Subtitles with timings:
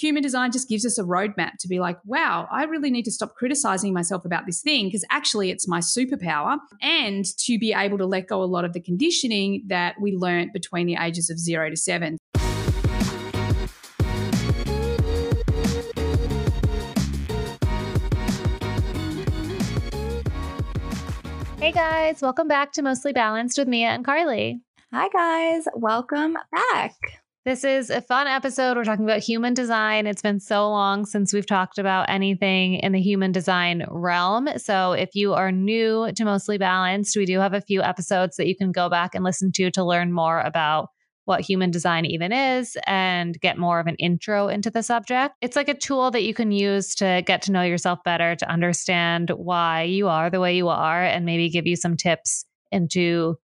[0.00, 3.10] human design just gives us a roadmap to be like, wow, I really need to
[3.10, 6.56] stop criticizing myself about this thing because actually it's my superpower.
[6.80, 10.52] And to be able to let go a lot of the conditioning that we learned
[10.54, 12.16] between the ages of zero to seven.
[21.58, 24.60] Hey guys, welcome back to Mostly Balanced with Mia and Carly.
[24.92, 26.94] Hi guys, welcome back.
[27.46, 28.76] This is a fun episode.
[28.76, 30.06] We're talking about human design.
[30.06, 34.46] It's been so long since we've talked about anything in the human design realm.
[34.58, 38.46] So, if you are new to Mostly Balanced, we do have a few episodes that
[38.46, 40.88] you can go back and listen to to learn more about
[41.24, 45.34] what human design even is and get more of an intro into the subject.
[45.40, 48.50] It's like a tool that you can use to get to know yourself better, to
[48.50, 53.38] understand why you are the way you are, and maybe give you some tips into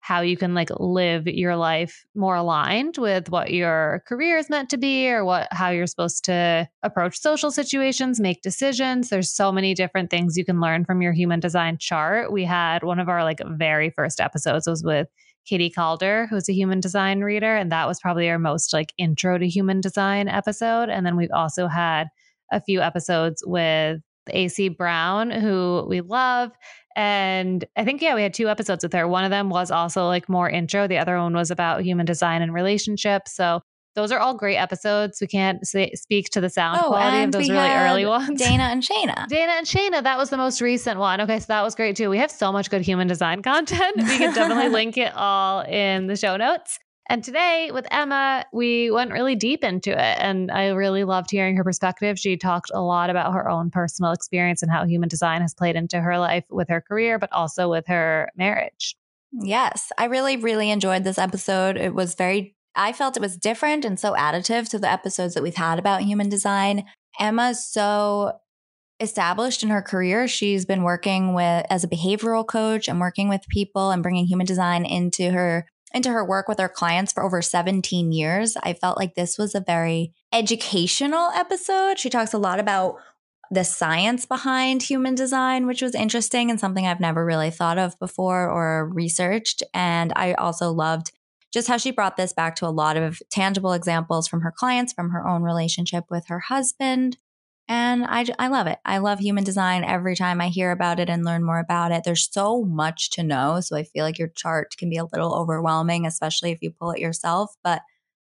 [0.00, 4.70] how you can like live your life more aligned with what your career is meant
[4.70, 9.08] to be or what how you're supposed to approach social situations make decisions.
[9.08, 12.32] There's so many different things you can learn from your human design chart.
[12.32, 15.08] We had one of our like very first episodes was with
[15.46, 19.38] katie calder who's a human design reader and that was probably our most like intro
[19.38, 20.88] to human design episode.
[20.88, 22.08] And then we've also had
[22.52, 24.00] a few episodes with
[24.32, 26.52] AC Brown, who we love.
[26.96, 29.06] And I think, yeah, we had two episodes with her.
[29.06, 32.42] One of them was also like more intro, the other one was about human design
[32.42, 33.36] and relationships.
[33.36, 33.60] So
[33.94, 35.20] those are all great episodes.
[35.20, 38.40] We can't say, speak to the sound oh, quality of those really early ones.
[38.40, 39.26] Dana and Shayna.
[39.26, 41.20] Dana and Shayna, that was the most recent one.
[41.20, 42.08] Okay, so that was great too.
[42.08, 43.96] We have so much good human design content.
[43.96, 46.78] We can definitely link it all in the show notes.
[47.10, 50.18] And today with Emma, we went really deep into it.
[50.18, 52.18] And I really loved hearing her perspective.
[52.18, 55.74] She talked a lot about her own personal experience and how human design has played
[55.74, 58.94] into her life with her career, but also with her marriage.
[59.32, 61.78] Yes, I really, really enjoyed this episode.
[61.78, 65.42] It was very, I felt it was different and so additive to the episodes that
[65.42, 66.84] we've had about human design.
[67.18, 68.32] Emma's so
[69.00, 70.28] established in her career.
[70.28, 74.46] She's been working with as a behavioral coach and working with people and bringing human
[74.46, 78.56] design into her into her work with her clients for over 17 years.
[78.62, 81.98] I felt like this was a very educational episode.
[81.98, 82.96] She talks a lot about
[83.50, 87.98] the science behind human design, which was interesting and something I've never really thought of
[87.98, 89.62] before or researched.
[89.72, 91.12] And I also loved
[91.52, 94.92] just how she brought this back to a lot of tangible examples from her clients,
[94.92, 97.16] from her own relationship with her husband.
[97.68, 98.78] And I, I love it.
[98.86, 102.02] I love human design every time I hear about it and learn more about it.
[102.02, 103.60] There's so much to know.
[103.60, 106.92] So I feel like your chart can be a little overwhelming, especially if you pull
[106.92, 107.54] it yourself.
[107.62, 107.82] But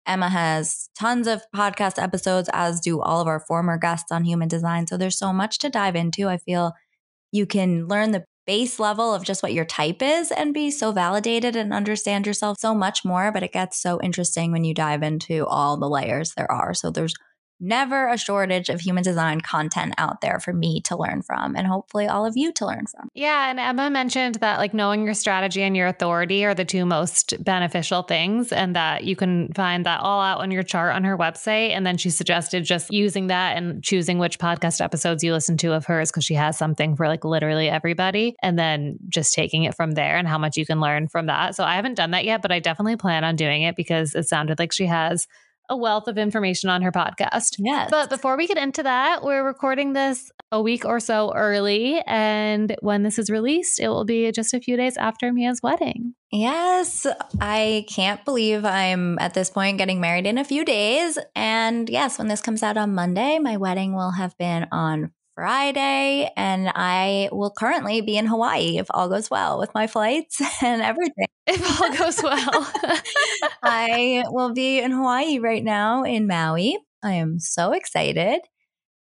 [0.07, 4.49] Emma has tons of podcast episodes, as do all of our former guests on human
[4.49, 4.87] design.
[4.89, 6.29] So there's so much to dive into.
[6.29, 6.73] I feel
[7.31, 10.91] you can learn the base level of just what your type is and be so
[10.91, 13.31] validated and understand yourself so much more.
[13.31, 16.73] But it gets so interesting when you dive into all the layers there are.
[16.73, 17.15] So there's
[17.61, 21.67] never a shortage of human design content out there for me to learn from and
[21.67, 23.09] hopefully all of you to learn from.
[23.15, 23.51] Yeah.
[23.51, 27.43] And Emma mentioned that like knowing your strategy and your authority are the two most
[27.43, 31.17] beneficial things, and that you can find that all out on your chart on her
[31.17, 31.71] website.
[31.71, 35.73] And then she suggested just using that and choosing which podcast episodes you listen to
[35.73, 39.75] of hers because she has something for like literally everybody, and then just taking it
[39.75, 41.55] from there and how much you can learn from that.
[41.55, 44.29] So I haven't done that yet, but I definitely plan on doing it because it
[44.29, 45.27] sounded like she has
[45.69, 47.57] a wealth of information on her podcast.
[47.59, 47.89] Yes.
[47.91, 52.01] But before we get into that, we're recording this a week or so early.
[52.07, 56.15] And when this is released, it will be just a few days after Mia's wedding.
[56.31, 57.07] Yes.
[57.41, 61.19] I can't believe I'm at this point getting married in a few days.
[61.35, 66.29] And yes, when this comes out on Monday, my wedding will have been on Friday,
[66.37, 70.83] and I will currently be in Hawaii if all goes well with my flights and
[70.83, 71.27] everything.
[71.47, 72.73] If all goes well,
[73.63, 76.77] I will be in Hawaii right now in Maui.
[77.03, 78.41] I am so excited.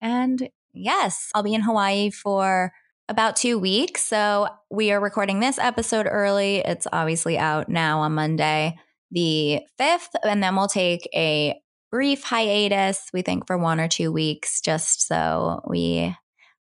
[0.00, 2.72] And yes, I'll be in Hawaii for
[3.10, 4.06] about two weeks.
[4.06, 6.58] So we are recording this episode early.
[6.58, 8.78] It's obviously out now on Monday,
[9.10, 11.60] the 5th, and then we'll take a
[11.91, 16.15] brief hiatus, we think for one or two weeks, just so we.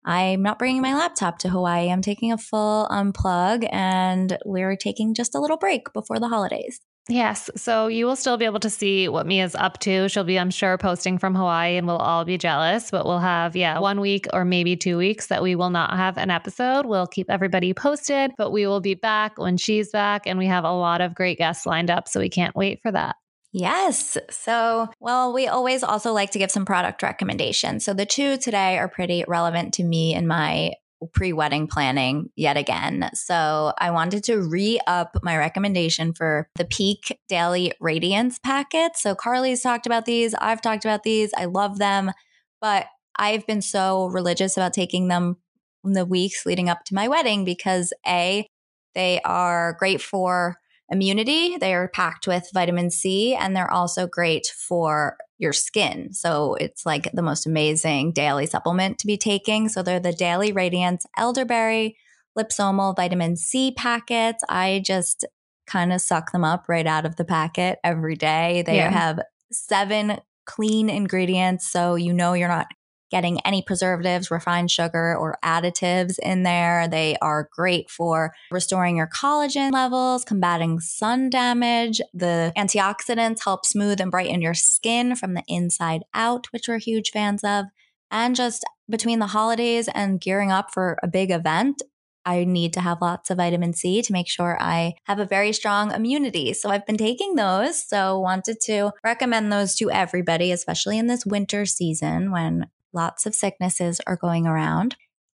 [0.04, 1.90] I'm not bringing my laptop to Hawaii.
[1.90, 6.28] I'm taking a full um, unplug and we're taking just a little break before the
[6.28, 6.80] holidays.
[7.10, 7.48] Yes.
[7.56, 10.10] So you will still be able to see what Mia's up to.
[10.10, 13.56] She'll be, I'm sure, posting from Hawaii and we'll all be jealous, but we'll have,
[13.56, 16.84] yeah, one week or maybe two weeks that we will not have an episode.
[16.84, 20.64] We'll keep everybody posted, but we will be back when she's back and we have
[20.64, 22.08] a lot of great guests lined up.
[22.08, 23.16] So we can't wait for that.
[23.52, 24.18] Yes.
[24.30, 27.84] So, well, we always also like to give some product recommendations.
[27.84, 30.72] So, the two today are pretty relevant to me and my
[31.12, 33.10] pre wedding planning yet again.
[33.14, 38.96] So I wanted to re up my recommendation for the Pique Daily Radiance packet.
[38.96, 40.34] So Carly's talked about these.
[40.34, 41.32] I've talked about these.
[41.36, 42.12] I love them.
[42.60, 42.86] But
[43.16, 45.36] I've been so religious about taking them
[45.84, 48.46] in the weeks leading up to my wedding because A,
[48.94, 50.56] they are great for
[50.90, 51.56] immunity.
[51.56, 56.12] They are packed with vitamin C and they're also great for your skin.
[56.12, 59.68] So it's like the most amazing daily supplement to be taking.
[59.68, 61.96] So they're the Daily Radiance Elderberry
[62.36, 64.42] Liposomal Vitamin C packets.
[64.48, 65.24] I just
[65.66, 68.62] kind of suck them up right out of the packet every day.
[68.66, 68.90] They yeah.
[68.90, 69.20] have
[69.52, 71.70] seven clean ingredients.
[71.70, 72.68] So you know you're not
[73.10, 76.88] getting any preservatives, refined sugar, or additives in there.
[76.88, 82.00] They are great for restoring your collagen levels, combating sun damage.
[82.12, 87.10] The antioxidants help smooth and brighten your skin from the inside out, which we're huge
[87.10, 87.66] fans of.
[88.10, 91.82] And just between the holidays and gearing up for a big event,
[92.24, 95.52] I need to have lots of vitamin C to make sure I have a very
[95.54, 96.52] strong immunity.
[96.52, 97.86] So I've been taking those.
[97.88, 103.34] So wanted to recommend those to everybody, especially in this winter season when lots of
[103.34, 104.96] sicknesses are going around.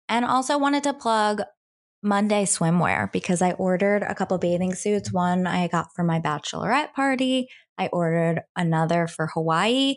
[0.09, 1.43] And also wanted to plug
[2.03, 5.13] Monday swimwear because I ordered a couple bathing suits.
[5.13, 7.49] One I got for my bachelorette party.
[7.79, 9.97] I ordered another for Hawaii.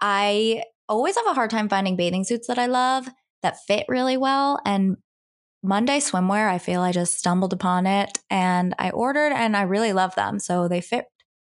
[0.00, 3.08] I always have a hard time finding bathing suits that I love
[3.42, 4.58] that fit really well.
[4.64, 4.96] And
[5.62, 9.92] Monday swimwear, I feel I just stumbled upon it and I ordered and I really
[9.92, 10.38] love them.
[10.38, 11.06] So they fit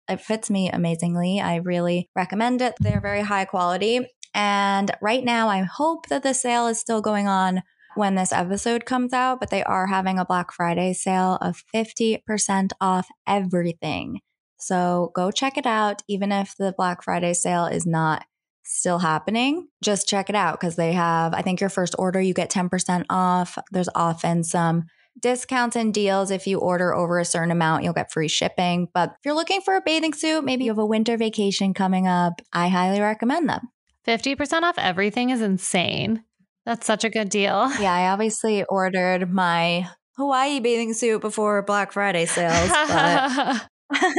[0.08, 1.40] it fits me amazingly.
[1.40, 2.75] I really recommend it.
[2.80, 4.00] They're very high quality.
[4.34, 7.62] And right now, I hope that the sale is still going on
[7.94, 12.70] when this episode comes out, but they are having a Black Friday sale of 50%
[12.81, 14.20] off everything.
[14.58, 18.25] So go check it out, even if the Black Friday sale is not
[18.64, 19.69] still happening.
[19.82, 23.05] Just check it out because they have, I think your first order, you get 10%
[23.11, 23.58] off.
[23.70, 24.85] There's often some
[25.20, 26.31] discounts and deals.
[26.31, 28.88] If you order over a certain amount, you'll get free shipping.
[28.94, 32.06] But if you're looking for a bathing suit, maybe you have a winter vacation coming
[32.06, 33.69] up, I highly recommend them.
[34.06, 36.25] 50% off everything is insane.
[36.64, 37.70] That's such a good deal.
[37.81, 43.69] Yeah, I obviously ordered my Hawaii bathing suit before Black Friday sales, but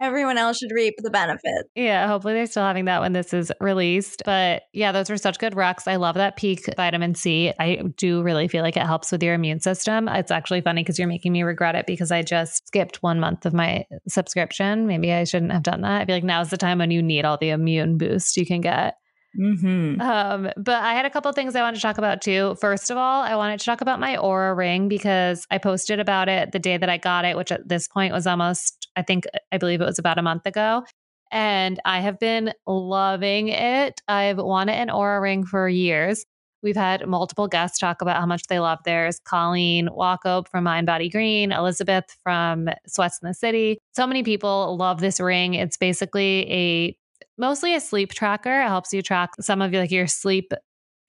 [0.00, 1.68] everyone else should reap the benefits.
[1.74, 4.22] Yeah, hopefully they're still having that when this is released.
[4.24, 5.86] But yeah, those were such good rocks.
[5.86, 7.52] I love that Pique vitamin C.
[7.58, 10.08] I do really feel like it helps with your immune system.
[10.08, 13.46] It's actually funny because you're making me regret it because I just skipped one month
[13.46, 14.86] of my subscription.
[14.86, 16.02] Maybe I shouldn't have done that.
[16.02, 18.60] I feel like now's the time when you need all the immune boost you can
[18.60, 18.96] get.
[19.38, 20.00] Mm-hmm.
[20.00, 22.56] Um, but I had a couple things I wanted to talk about too.
[22.60, 26.28] First of all, I wanted to talk about my Oura ring because I posted about
[26.28, 29.24] it the day that I got it, which at this point was almost, I think,
[29.52, 30.84] I believe it was about a month ago.
[31.30, 34.00] And I have been loving it.
[34.06, 36.24] I've wanted an Oura ring for years.
[36.62, 39.20] We've had multiple guests talk about how much they love theirs.
[39.26, 43.78] Colleen Wachob from Mind Body Green, Elizabeth from Sweats in the City.
[43.92, 45.52] So many people love this ring.
[45.54, 46.96] It's basically a
[47.38, 48.62] mostly a sleep tracker.
[48.62, 50.52] It helps you track some of like your sleep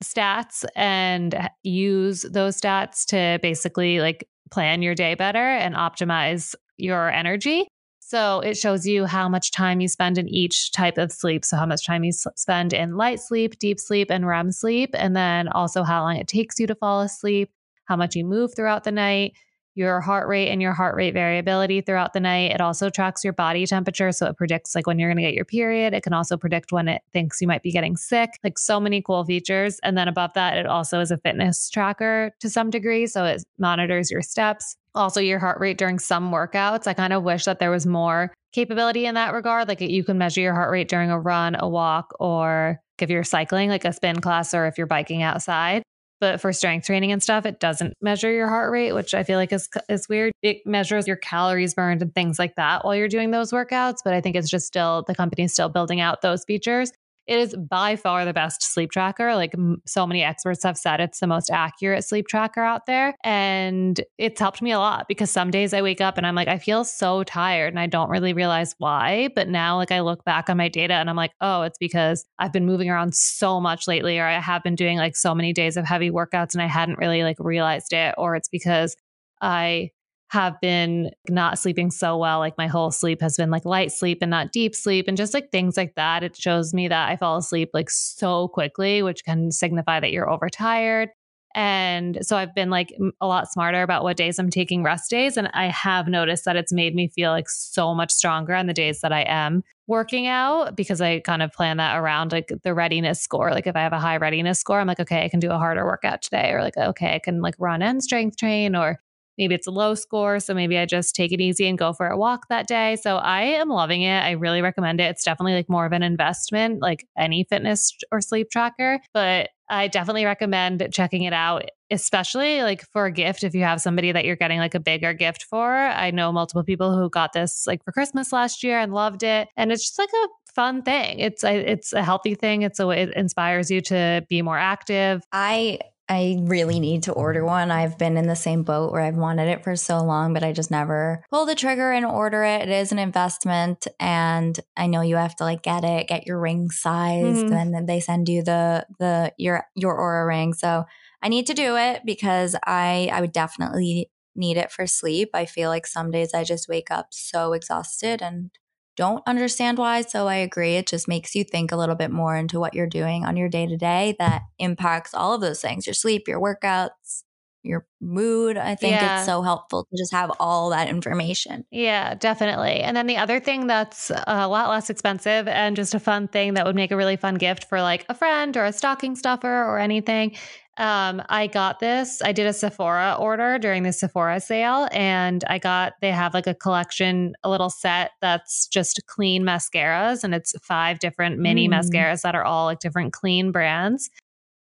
[0.04, 7.10] stats and use those stats to basically like plan your day better and optimize your
[7.10, 7.68] energy.
[8.00, 11.44] So it shows you how much time you spend in each type of sleep.
[11.44, 14.90] So, how much time you spend in light sleep, deep sleep, and REM sleep.
[14.94, 17.50] And then also how long it takes you to fall asleep,
[17.86, 19.32] how much you move throughout the night,
[19.76, 22.50] your heart rate and your heart rate variability throughout the night.
[22.50, 24.10] It also tracks your body temperature.
[24.10, 25.92] So it predicts like when you're going to get your period.
[25.92, 29.02] It can also predict when it thinks you might be getting sick, like so many
[29.02, 29.78] cool features.
[29.82, 33.06] And then above that, it also is a fitness tracker to some degree.
[33.06, 36.86] So it monitors your steps, also your heart rate during some workouts.
[36.86, 39.68] I kind of wish that there was more capability in that regard.
[39.68, 43.24] Like you can measure your heart rate during a run, a walk, or if you're
[43.24, 45.82] cycling, like a spin class, or if you're biking outside.
[46.20, 49.38] But for strength training and stuff, it doesn't measure your heart rate, which I feel
[49.38, 50.32] like is is weird.
[50.42, 53.98] It measures your calories burned and things like that while you're doing those workouts.
[54.04, 56.92] But I think it's just still the company's still building out those features.
[57.26, 59.34] It is by far the best sleep tracker.
[59.34, 59.54] Like
[59.86, 63.14] so many experts have said, it's the most accurate sleep tracker out there.
[63.24, 66.48] And it's helped me a lot because some days I wake up and I'm like,
[66.48, 69.28] I feel so tired and I don't really realize why.
[69.34, 72.24] But now, like, I look back on my data and I'm like, oh, it's because
[72.38, 75.52] I've been moving around so much lately, or I have been doing like so many
[75.52, 78.96] days of heavy workouts and I hadn't really like realized it, or it's because
[79.40, 79.90] I
[80.28, 82.38] have been not sleeping so well.
[82.38, 85.34] Like my whole sleep has been like light sleep and not deep sleep and just
[85.34, 86.24] like things like that.
[86.24, 90.28] It shows me that I fall asleep like so quickly, which can signify that you're
[90.28, 91.10] overtired.
[91.54, 95.38] And so I've been like a lot smarter about what days I'm taking rest days.
[95.38, 98.74] And I have noticed that it's made me feel like so much stronger on the
[98.74, 102.74] days that I am working out because I kind of plan that around like the
[102.74, 103.52] readiness score.
[103.52, 105.56] Like if I have a high readiness score, I'm like, okay, I can do a
[105.56, 109.00] harder workout today, or like, okay, I can like run and strength train, or
[109.38, 110.40] maybe it's a low score.
[110.40, 112.96] So maybe I just take it easy and go for a walk that day.
[112.96, 114.18] So I am loving it.
[114.18, 115.04] I really recommend it.
[115.04, 119.88] It's definitely like more of an investment, like any fitness or sleep tracker, but I
[119.88, 123.42] definitely recommend checking it out, especially like for a gift.
[123.42, 126.62] If you have somebody that you're getting like a bigger gift for, I know multiple
[126.62, 129.48] people who got this like for Christmas last year and loved it.
[129.56, 131.18] And it's just like a fun thing.
[131.18, 132.62] It's a, it's a healthy thing.
[132.62, 135.22] It's a, it inspires you to be more active.
[135.32, 137.70] I I really need to order one.
[137.70, 140.52] I've been in the same boat where I've wanted it for so long, but I
[140.52, 142.62] just never pull the trigger and order it.
[142.62, 146.38] It is an investment and I know you have to like get it, get your
[146.38, 147.52] ring sized, mm-hmm.
[147.52, 150.52] and then they send you the the your your Oura ring.
[150.54, 150.84] So
[151.22, 155.30] I need to do it because I I would definitely need it for sleep.
[155.34, 158.50] I feel like some days I just wake up so exhausted and
[158.96, 160.02] don't understand why.
[160.02, 160.76] So I agree.
[160.76, 163.48] It just makes you think a little bit more into what you're doing on your
[163.48, 167.22] day to day that impacts all of those things your sleep, your workouts,
[167.66, 168.56] your mood.
[168.56, 169.18] I think yeah.
[169.18, 171.64] it's so helpful to just have all that information.
[171.70, 172.80] Yeah, definitely.
[172.80, 176.54] And then the other thing that's a lot less expensive and just a fun thing
[176.54, 179.64] that would make a really fun gift for like a friend or a stocking stuffer
[179.64, 180.36] or anything
[180.78, 182.20] um, I got this.
[182.22, 186.46] I did a Sephora order during the Sephora sale, and I got they have like
[186.46, 191.72] a collection, a little set that's just clean mascaras, and it's five different mini mm.
[191.72, 194.10] mascaras that are all like different clean brands.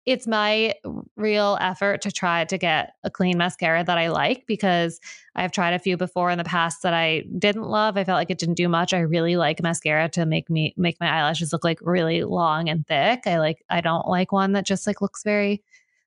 [0.07, 0.75] It's my
[1.17, 4.99] real effort to try to get a clean mascara that I like because
[5.37, 7.97] I've tried a few before in the past that I didn't love.
[7.97, 8.95] I felt like it didn't do much.
[8.95, 12.87] I really like mascara to make me make my eyelashes look like really long and
[12.87, 13.27] thick.
[13.27, 15.63] I like I don't like one that just like looks very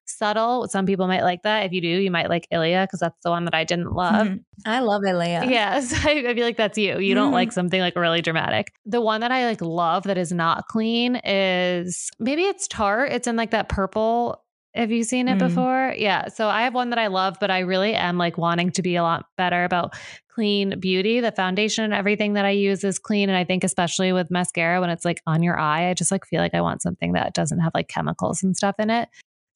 [0.05, 0.67] subtle.
[0.67, 1.65] Some people might like that.
[1.65, 4.27] If you do, you might like Ilia because that's the one that I didn't love.
[4.27, 4.37] Mm-hmm.
[4.65, 5.45] I love Ilia.
[5.45, 6.99] Yes, I, I, feel like that's you.
[6.99, 7.15] You mm-hmm.
[7.15, 8.73] don't like something like really dramatic.
[8.85, 13.11] The one that I like love that is not clean is maybe it's Tarte.
[13.11, 14.43] It's in like that purple.
[14.75, 15.39] Have you seen it mm.
[15.39, 15.93] before?
[15.95, 16.29] Yeah.
[16.29, 18.95] So I have one that I love, but I really am like wanting to be
[18.95, 19.93] a lot better about
[20.33, 21.19] clean beauty.
[21.19, 23.29] The foundation and everything that I use is clean.
[23.29, 26.25] And I think especially with mascara, when it's like on your eye, I just like
[26.25, 29.09] feel like I want something that doesn't have like chemicals and stuff in it.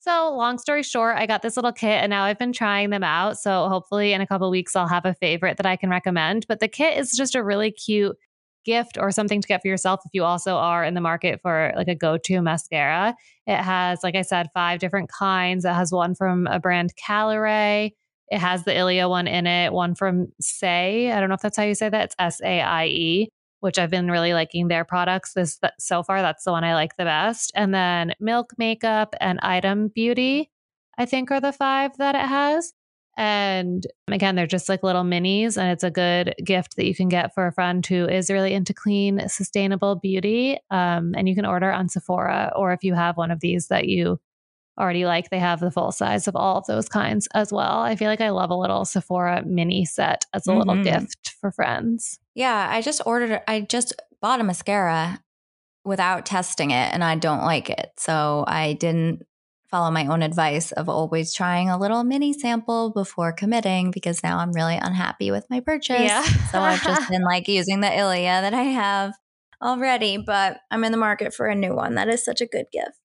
[0.07, 3.03] So, long story short, I got this little kit and now I've been trying them
[3.03, 3.37] out.
[3.37, 6.45] So, hopefully, in a couple weeks, I'll have a favorite that I can recommend.
[6.47, 8.15] But the kit is just a really cute
[8.63, 11.73] gift or something to get for yourself if you also are in the market for
[11.75, 13.15] like a go to mascara.
[13.47, 15.65] It has, like I said, five different kinds.
[15.65, 17.91] It has one from a brand Caliray.
[18.29, 21.11] It has the Ilia one in it, one from Saie.
[21.11, 22.05] I don't know if that's how you say that.
[22.05, 25.33] It's S A I E which I've been really liking their products.
[25.33, 27.51] This so far, that's the one I like the best.
[27.55, 30.51] And then Milk Makeup and Item Beauty,
[30.97, 32.73] I think, are the five that it has.
[33.19, 37.09] And again, they're just like little minis, and it's a good gift that you can
[37.09, 40.59] get for a friend who is really into clean, sustainable beauty.
[40.69, 43.87] Um, and you can order on Sephora, or if you have one of these that
[43.87, 44.19] you
[44.79, 47.79] already like, they have the full size of all of those kinds as well.
[47.79, 50.59] I feel like I love a little Sephora mini set as a mm-hmm.
[50.59, 52.19] little gift for friends.
[52.37, 55.19] Yeah, I just ordered, I just bought a mascara
[55.83, 57.93] without testing it and I don't like it.
[57.97, 59.23] So I didn't
[59.71, 64.37] follow my own advice of always trying a little mini sample before committing because now
[64.37, 66.03] I'm really unhappy with my purchase.
[66.03, 66.21] Yeah.
[66.51, 69.13] so I've just been like using the Ilia that I have
[69.59, 71.95] already, but I'm in the market for a new one.
[71.95, 72.99] That is such a good gift.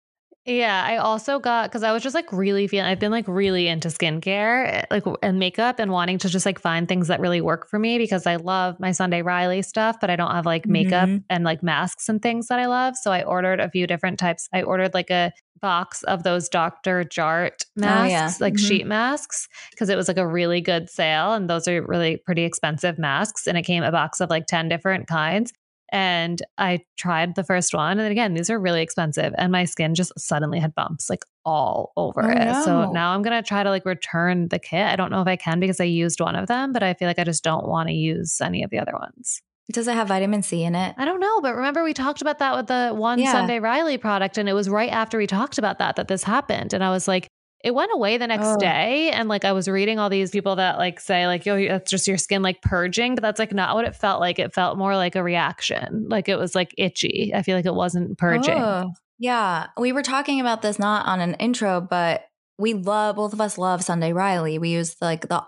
[0.48, 3.68] Yeah, I also got because I was just like really feeling I've been like really
[3.68, 7.68] into skincare, like and makeup, and wanting to just like find things that really work
[7.68, 11.10] for me because I love my Sunday Riley stuff, but I don't have like makeup
[11.10, 11.18] mm-hmm.
[11.28, 12.96] and like masks and things that I love.
[12.96, 14.48] So I ordered a few different types.
[14.50, 17.04] I ordered like a box of those Dr.
[17.04, 18.32] Jart masks, oh, yeah.
[18.40, 18.66] like mm-hmm.
[18.66, 21.34] sheet masks, because it was like a really good sale.
[21.34, 23.46] And those are really pretty expensive masks.
[23.46, 25.52] And it came a box of like 10 different kinds.
[25.90, 27.98] And I tried the first one.
[27.98, 29.34] And again, these are really expensive.
[29.38, 32.44] And my skin just suddenly had bumps like all over oh, it.
[32.44, 32.64] No.
[32.64, 34.86] So now I'm going to try to like return the kit.
[34.86, 37.08] I don't know if I can because I used one of them, but I feel
[37.08, 39.40] like I just don't want to use any of the other ones.
[39.70, 40.94] Does it have vitamin C in it?
[40.96, 43.32] I don't know, but remember we talked about that with the one yeah.
[43.32, 46.72] Sunday Riley product, and it was right after we talked about that that this happened,
[46.72, 47.28] and I was like,
[47.64, 48.56] it went away the next oh.
[48.56, 51.90] day and like i was reading all these people that like say like yo that's
[51.90, 54.38] just your skin like purging but that's like not what it felt like.
[54.38, 56.06] It felt more like a reaction.
[56.08, 57.32] Like it was like itchy.
[57.34, 58.58] I feel like it wasn't purging.
[58.58, 58.92] Oh.
[59.18, 59.66] yeah.
[59.76, 62.24] We were talking about this not on an intro but
[62.58, 64.58] we love both of us love sunday riley.
[64.58, 65.44] We use like the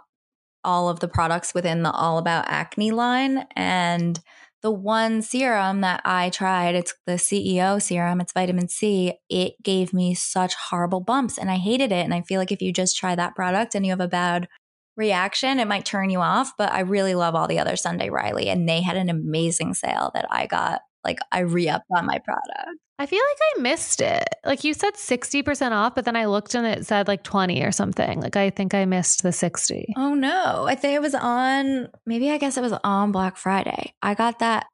[0.62, 4.20] all of the products within the all about acne line and
[4.62, 9.92] the one serum that I tried, it's the CEO serum, it's vitamin C, it gave
[9.92, 12.04] me such horrible bumps and I hated it.
[12.04, 14.48] And I feel like if you just try that product and you have a bad
[14.96, 16.52] reaction, it might turn you off.
[16.58, 20.10] But I really love all the other Sunday Riley and they had an amazing sale
[20.14, 22.78] that I got like I re upped on my product.
[23.00, 24.28] I feel like I missed it.
[24.44, 27.72] Like you said 60% off, but then I looked and it said like 20 or
[27.72, 28.20] something.
[28.20, 29.94] Like I think I missed the 60.
[29.96, 30.66] Oh no.
[30.68, 33.94] I think it was on, maybe I guess it was on Black Friday.
[34.02, 34.66] I got that,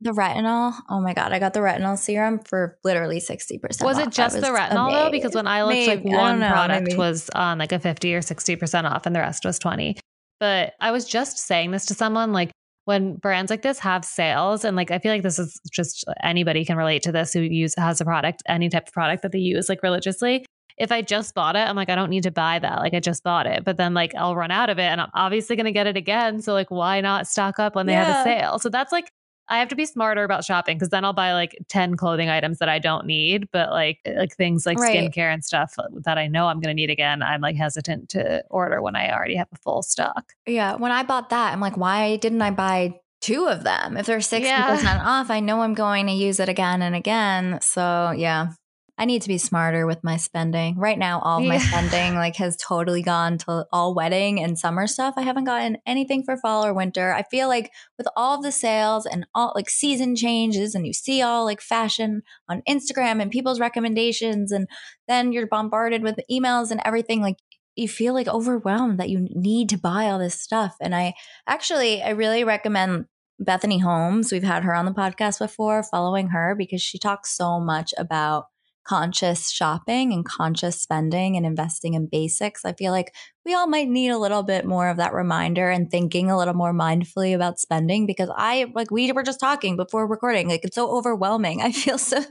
[0.00, 0.72] the retinol.
[0.88, 1.32] Oh my God.
[1.32, 3.60] I got the retinol serum for literally 60%.
[3.84, 4.06] Was off.
[4.06, 5.10] it just was the retinol though?
[5.10, 6.08] Because when I looked, Maybe.
[6.08, 6.96] like one know, product maybe.
[6.96, 9.98] was on like a 50 or 60% off and the rest was 20.
[10.40, 12.50] But I was just saying this to someone like,
[12.84, 16.64] when brands like this have sales and like i feel like this is just anybody
[16.64, 19.38] can relate to this who use has a product any type of product that they
[19.38, 20.44] use like religiously.
[20.76, 22.80] If i just bought it i'm like i don't need to buy that.
[22.80, 23.64] Like i just bought it.
[23.64, 25.96] But then like i'll run out of it and i'm obviously going to get it
[25.96, 26.42] again.
[26.42, 28.58] So like why not stock up when they have a sale?
[28.58, 29.08] So that's like
[29.48, 32.58] i have to be smarter about shopping because then i'll buy like 10 clothing items
[32.58, 35.10] that i don't need but like eh, like things like Right.
[35.10, 38.08] skincare and stuff uh, that i know i'm going to need again i'm like hesitant
[38.10, 41.60] to order when i already have a full stock Yeah, when I bought that, I'm
[41.60, 43.96] like, why didn't I buy two of them?
[43.96, 45.02] If they're 60% Yeah.
[45.02, 47.58] off, I know I'm going to use it again and again.
[47.62, 48.48] So, yeah.
[48.96, 50.76] I need to be smarter with my spending.
[50.78, 51.60] Right now, all of my Yeah.
[51.60, 55.14] spending like has totally gone to all wedding and summer stuff.
[55.16, 57.12] I haven't gotten anything for fall or winter.
[57.12, 61.22] I feel like with all the sales and all like season changes and you see
[61.22, 64.68] all like fashion on Instagram and people's recommendations and
[65.08, 67.36] then you're bombarded with emails and everything like
[67.76, 70.76] you feel like overwhelmed that you need to buy all this stuff.
[70.80, 71.14] And I
[71.48, 73.06] actually, I really recommend
[73.40, 74.30] Bethany Holmes.
[74.30, 78.44] We've had her on the podcast before, following her because she talks so much about
[78.84, 82.64] conscious shopping and conscious spending and investing in basics.
[82.64, 83.14] I feel like
[83.44, 86.54] we all might need a little bit more of that reminder and thinking a little
[86.54, 90.76] more mindfully about spending because I, like, we were just talking before recording, like, it's
[90.76, 91.62] so overwhelming.
[91.62, 92.22] I feel so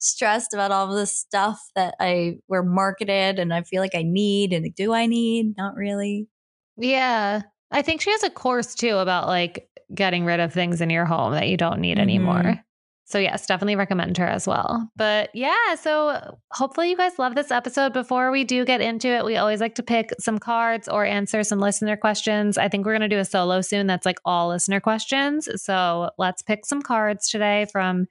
[0.00, 4.02] stressed about all of this stuff that I were marketed and I feel like I
[4.02, 4.52] need.
[4.52, 5.54] And do I need?
[5.56, 6.28] Not really.
[6.76, 7.42] Yeah.
[7.70, 11.04] I think she has a course too about like getting rid of things in your
[11.04, 12.02] home that you don't need Mhm.
[12.02, 12.64] anymore.
[13.04, 14.88] So, yes, definitely recommend her as well.
[14.96, 17.92] But yeah, so hopefully you guys love this episode.
[17.92, 21.42] Before we do get into it, we always like to pick some cards or answer
[21.42, 22.56] some listener questions.
[22.56, 25.48] I think we're going to do a solo soon that's like all listener questions.
[25.62, 28.06] So, let's pick some cards today from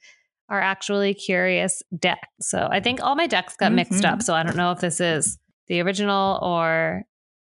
[0.49, 2.27] our actually curious deck.
[2.41, 4.11] So, I think all my decks got mixed Mhm.
[4.11, 4.21] up.
[4.21, 7.03] So, I don't know if this is the original or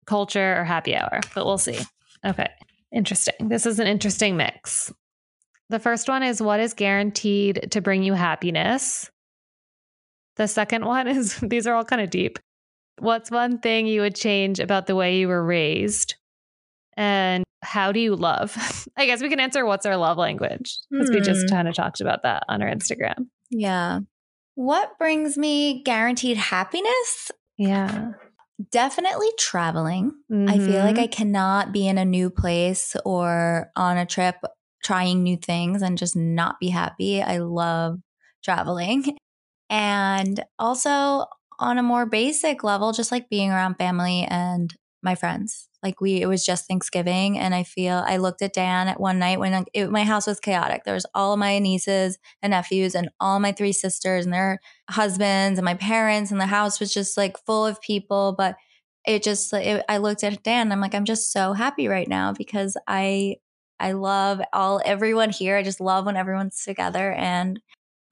[0.06, 1.78] culture or happy hour, but we'll see.
[2.24, 2.48] Okay.
[2.92, 3.48] Interesting.
[3.48, 4.92] This is an interesting mix.
[5.72, 9.10] The first one is what is guaranteed to bring you happiness?
[10.36, 12.38] The second one is these are all kind of deep.
[12.98, 16.16] What's one thing you would change about the way you were raised?
[16.94, 18.54] And how do you love?
[18.98, 21.54] I guess we can answer what's our love language because we just Hmm.
[21.54, 23.28] kind of talked about that on our Instagram.
[23.50, 24.00] Yeah.
[24.56, 27.30] What brings me guaranteed happiness?
[27.56, 28.10] Yeah.
[28.70, 30.12] Definitely traveling.
[30.30, 30.98] I feel like.
[30.98, 34.36] I cannot be in a new place or on a trip
[34.82, 37.22] trying new things and just not be happy.
[37.22, 37.98] I love
[38.44, 39.16] traveling.
[39.70, 41.24] And also
[41.58, 44.70] on a more basic level, just like being around family and
[45.02, 45.68] my friends.
[45.82, 49.18] Like we, it was just Thanksgiving, and I feel I looked at Dan at one
[49.18, 50.84] night when it, my house was chaotic.
[50.84, 55.58] There was all my nieces and nephews, and all my three sisters and their husbands,
[55.58, 58.34] and my parents, and the house was just like full of people.
[58.36, 58.56] But
[59.04, 62.32] it just, it, I looked at Dan, I'm like, I'm just so happy right now
[62.32, 63.36] because I,
[63.82, 65.56] I love all everyone here.
[65.56, 67.60] I just love when everyone's together, and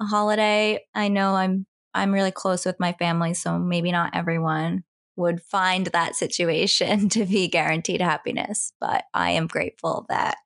[0.01, 0.85] a holiday.
[0.95, 4.83] I know I'm I'm really close with my family, so maybe not everyone
[5.17, 10.39] would find that situation to be guaranteed happiness, but I am grateful that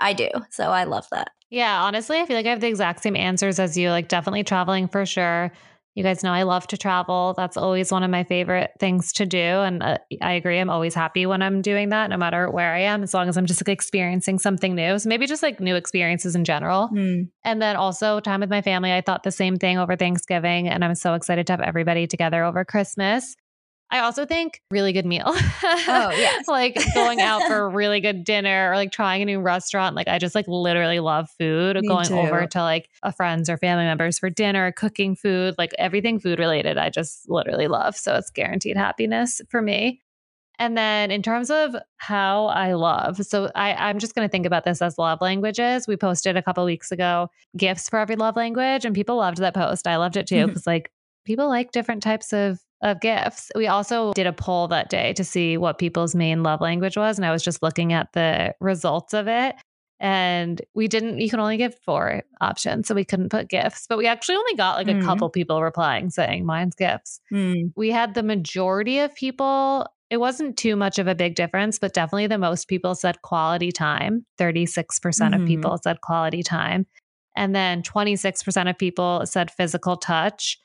[0.00, 0.28] I do.
[0.50, 1.30] So I love that.
[1.50, 3.90] Yeah, honestly, I feel like I have the exact same answers as you.
[3.90, 5.52] Like, definitely traveling for sure.
[5.94, 7.34] You guys know I love to travel.
[7.36, 9.38] That's always one of my favorite things to do.
[9.38, 10.58] And uh, I agree.
[10.58, 13.36] I'm always happy when I'm doing that, no matter where I am, as long as
[13.36, 14.98] I'm just like experiencing something new.
[14.98, 16.88] So maybe just like new experiences in general.
[17.44, 18.92] And then also time with my family.
[18.92, 20.68] I thought the same thing over Thanksgiving.
[20.68, 23.36] And I'm so excited to have everybody together over Christmas.
[23.94, 25.22] I also think really good meal.
[25.26, 26.48] Oh, yes.
[26.48, 29.94] like going out for a really good dinner or like trying a new restaurant.
[29.94, 31.76] Like I just like literally love food.
[31.76, 32.18] Me going too.
[32.18, 36.40] over to like a friends or family members for dinner, cooking food, like everything food
[36.40, 36.76] related.
[36.76, 37.94] I just literally love.
[37.94, 40.00] So it's guaranteed happiness for me.
[40.58, 44.46] And then in terms of how I love, so I, I'm just going to think
[44.46, 45.86] about this as love languages.
[45.86, 49.54] We posted a couple weeks ago gifts for every love language, and people loved that
[49.54, 49.86] post.
[49.86, 50.46] I loved it too mm-hmm.
[50.48, 50.90] because like
[51.24, 53.50] people like different types of of gifts.
[53.56, 57.18] We also did a poll that day to see what people's main love language was,
[57.18, 59.56] and I was just looking at the results of it.
[60.00, 62.86] And we didn't, you can only give four options.
[62.88, 65.02] So we couldn't put gifts, but we actually only got like a Mhm.
[65.04, 67.68] couple people replying saying mine's gifts Hmm.
[67.76, 71.94] we had the majority of people it wasn't too much of a big difference but
[71.94, 75.40] definitely the most people said quality time 36% Mhm.
[75.40, 76.86] of people said quality time
[77.36, 80.56] And then 26% of people said physical touch.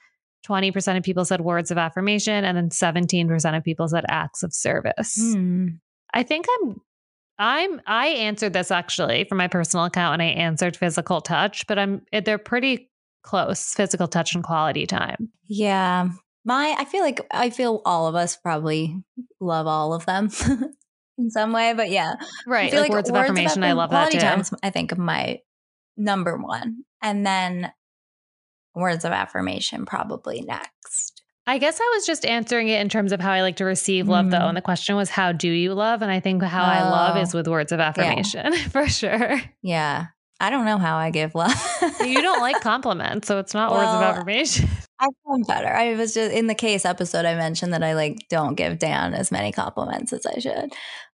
[0.47, 4.53] 20% of people said words of affirmation and then 17% of people said acts of
[4.53, 5.17] service.
[5.19, 5.79] Mm.
[6.13, 6.81] I think I'm
[7.37, 11.79] I'm I answered this actually from my personal account and I answered physical touch, but
[11.79, 12.89] I'm they're pretty
[13.23, 15.29] close, physical touch and quality time.
[15.47, 16.09] Yeah.
[16.45, 19.01] My I feel like I feel all of us probably
[19.39, 20.29] love all of them
[21.17, 22.15] in some way, but yeah.
[22.45, 22.67] Right.
[22.67, 24.19] I feel like, words, of affirmation, I love that too.
[24.19, 25.39] times I think my
[25.95, 26.83] number one.
[27.01, 27.71] And then
[28.79, 31.21] words of affirmation probably next.
[31.47, 34.07] I guess I was just answering it in terms of how I like to receive
[34.07, 34.37] love, though.
[34.37, 34.49] Mm.
[34.49, 36.03] And the question was, how do you love?
[36.03, 37.21] And I think how I love Oh.
[37.21, 39.41] is with words of affirmation for sure.
[39.63, 40.07] Yeah.
[40.39, 41.51] I don't know how I give love.
[41.99, 44.69] You don't like compliments, so it's not words of affirmation.
[44.99, 45.67] I've done better.
[45.73, 49.13] I was just in the case episode I mentioned that I like don't give Dan
[49.15, 50.71] as many compliments as I should.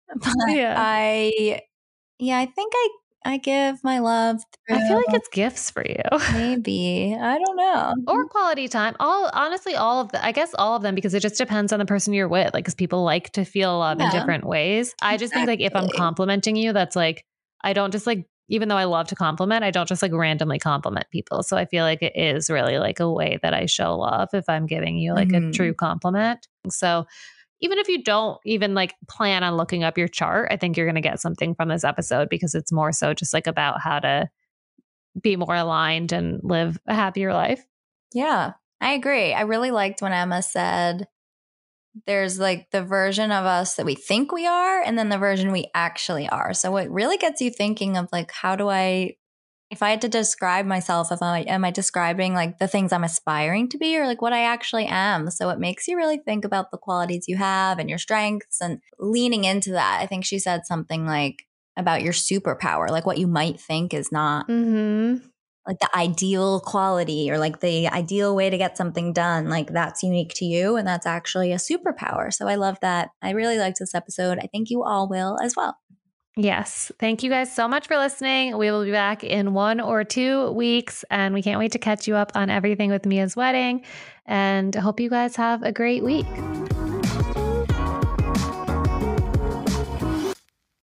[0.09, 0.75] But Yeah.
[0.77, 1.61] I
[2.19, 2.89] yeah, I think I
[3.25, 5.95] I give my love I feel like it's gifts for you.
[6.33, 7.17] maybe.
[7.19, 7.95] I don't know.
[8.07, 8.97] Or quality time.
[9.01, 11.79] All honestly, all of the I guess all of them because it just depends on
[11.79, 12.53] the person you're with.
[12.55, 14.95] Like, because people like to feel love in different ways.
[15.03, 17.25] I just think like if I'm complimenting you, that's like
[17.63, 20.59] I don't just like even though I love to compliment, I don't just like randomly
[20.59, 21.43] compliment people.
[21.43, 24.45] So I feel like it is really like a way that I show love if
[24.49, 25.53] I'm giving you like a Mhm.
[25.55, 26.47] true compliment.
[26.69, 27.07] So
[27.61, 30.87] even if you don't even like plan on looking up your chart, I think you're
[30.87, 34.01] going to get something from this episode because it's more so just like about how
[34.01, 34.29] to
[35.21, 37.65] be more aligned and live a happier life.
[38.13, 39.33] Yeah, I agree.
[39.33, 41.07] I really liked when Emma said
[42.07, 45.53] there's like the version of us that we think we are and then the version
[45.53, 46.53] we actually are.
[46.53, 49.15] So it really gets you thinking of like how do I
[49.75, 53.03] if I had to describe myself if I am I describing like the things I'm
[53.03, 55.29] aspiring to be or like what I actually am.
[55.31, 58.79] So it makes you really think about the qualities you have and your strengths and
[59.01, 59.99] leaning into that.
[60.01, 61.43] I think she said something like
[61.77, 65.27] about your superpower, like what you might think is not Mm-hmm.
[65.67, 70.05] like the ideal quality or like the ideal way to get something done like that's
[70.05, 73.79] unique to you and that's actually a superpower so i love that i really liked
[73.79, 75.79] this episode i think you all will as well
[76.37, 76.91] Yes.
[76.99, 78.59] Thank you guys so much for listening.
[78.59, 82.09] We will be back in one or two weeks, and we can't wait to catch
[82.09, 83.85] you up on everything with Mia's wedding.
[84.27, 86.27] And hope you guys have a great week.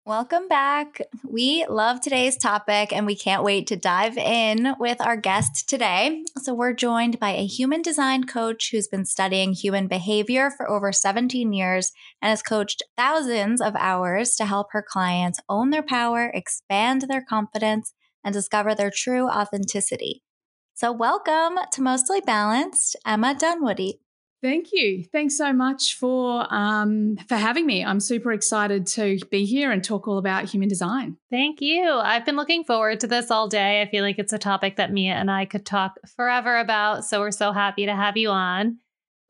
[0.04, 5.16] Welcome back we love today's topic and we can't wait to dive in with our
[5.16, 10.50] guest today so we're joined by a human design coach who's been studying human behavior
[10.50, 15.70] for over 17 years and has coached thousands of hours to help her clients own
[15.70, 20.22] their power expand their confidence and discover their true authenticity.
[20.74, 24.00] So, welcome to Mostly Balanced, Emma Dunwoody.
[24.42, 25.04] Thank you.
[25.04, 27.84] Thanks so much for um, for having me.
[27.84, 31.16] I'm super excited to be here and talk all about human design.
[31.30, 31.88] Thank you.
[31.88, 33.80] I've been looking forward to this all day.
[33.80, 37.04] I feel like it's a topic that Mia and I could talk forever about.
[37.04, 38.78] So we're so happy to have you on.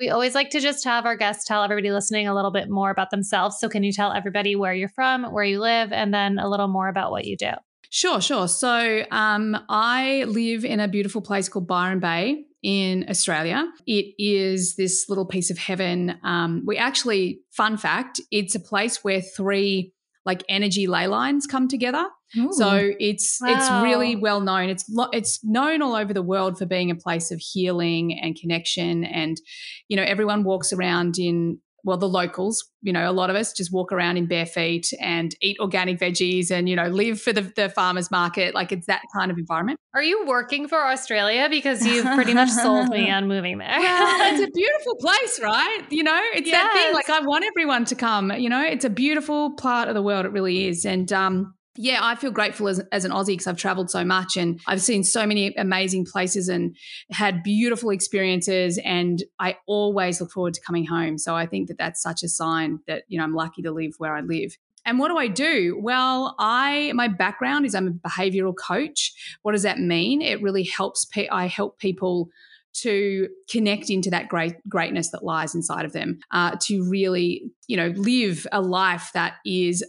[0.00, 2.90] We always like to just have our guests tell everybody listening a little bit more
[2.90, 3.58] about themselves.
[3.60, 6.68] So, can you tell everybody where you're from, where you live, and then a little
[6.68, 7.50] more about what you do?
[7.90, 8.48] Sure, sure.
[8.48, 13.66] So um, I live in a beautiful place called Byron Bay in Australia.
[13.86, 16.18] It is this little piece of heaven.
[16.22, 19.92] Um, we actually, fun fact, it's a place where three
[20.24, 22.06] like energy ley lines come together.
[22.52, 24.70] So it's it's really well known.
[24.70, 28.34] It's lo- it's known all over the world for being a place of healing and
[28.34, 29.04] connection.
[29.04, 29.36] And
[29.88, 32.64] you know, everyone walks around in well, the locals.
[32.80, 35.98] You know, a lot of us just walk around in bare feet and eat organic
[35.98, 38.54] veggies, and you know, live for the the farmers market.
[38.54, 39.78] Like it's that kind of environment.
[39.94, 41.48] Are you working for Australia?
[41.50, 43.78] Because you've pretty much sold me on moving there.
[43.78, 45.82] Well, it's a beautiful place, right?
[45.90, 46.94] You know, it's that thing.
[46.94, 48.32] Like I want everyone to come.
[48.32, 50.26] You know, it's a beautiful part of the world.
[50.26, 50.84] It really is.
[50.84, 54.36] And um, yeah, I feel grateful as, as an Aussie because I've traveled so much
[54.36, 56.76] and I've seen so many amazing places and
[57.10, 58.78] had beautiful experiences.
[58.84, 61.16] And I always look forward to coming home.
[61.16, 63.94] So I think that that's such a sign that you know I'm lucky to live
[63.98, 64.56] where I live.
[64.84, 65.78] And what do I do?
[65.80, 69.12] Well, I my background is I'm a behavioral coach.
[69.40, 70.20] What does that mean?
[70.20, 71.06] It really helps.
[71.06, 72.28] Pe- I help people
[72.74, 77.76] to connect into that great greatness that lies inside of them uh, to really you
[77.76, 79.84] know live a life that is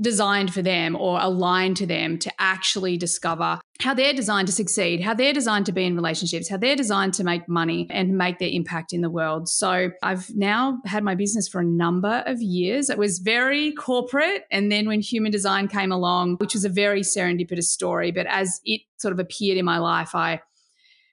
[0.00, 5.00] designed for them or aligned to them to actually discover how they're designed to succeed,
[5.00, 8.38] how they're designed to be in relationships, how they're designed to make money and make
[8.38, 9.48] their impact in the world.
[9.48, 12.90] So I've now had my business for a number of years.
[12.90, 14.44] It was very corporate.
[14.50, 18.60] And then when human design came along, which was a very serendipitous story, but as
[18.64, 20.40] it sort of appeared in my life, I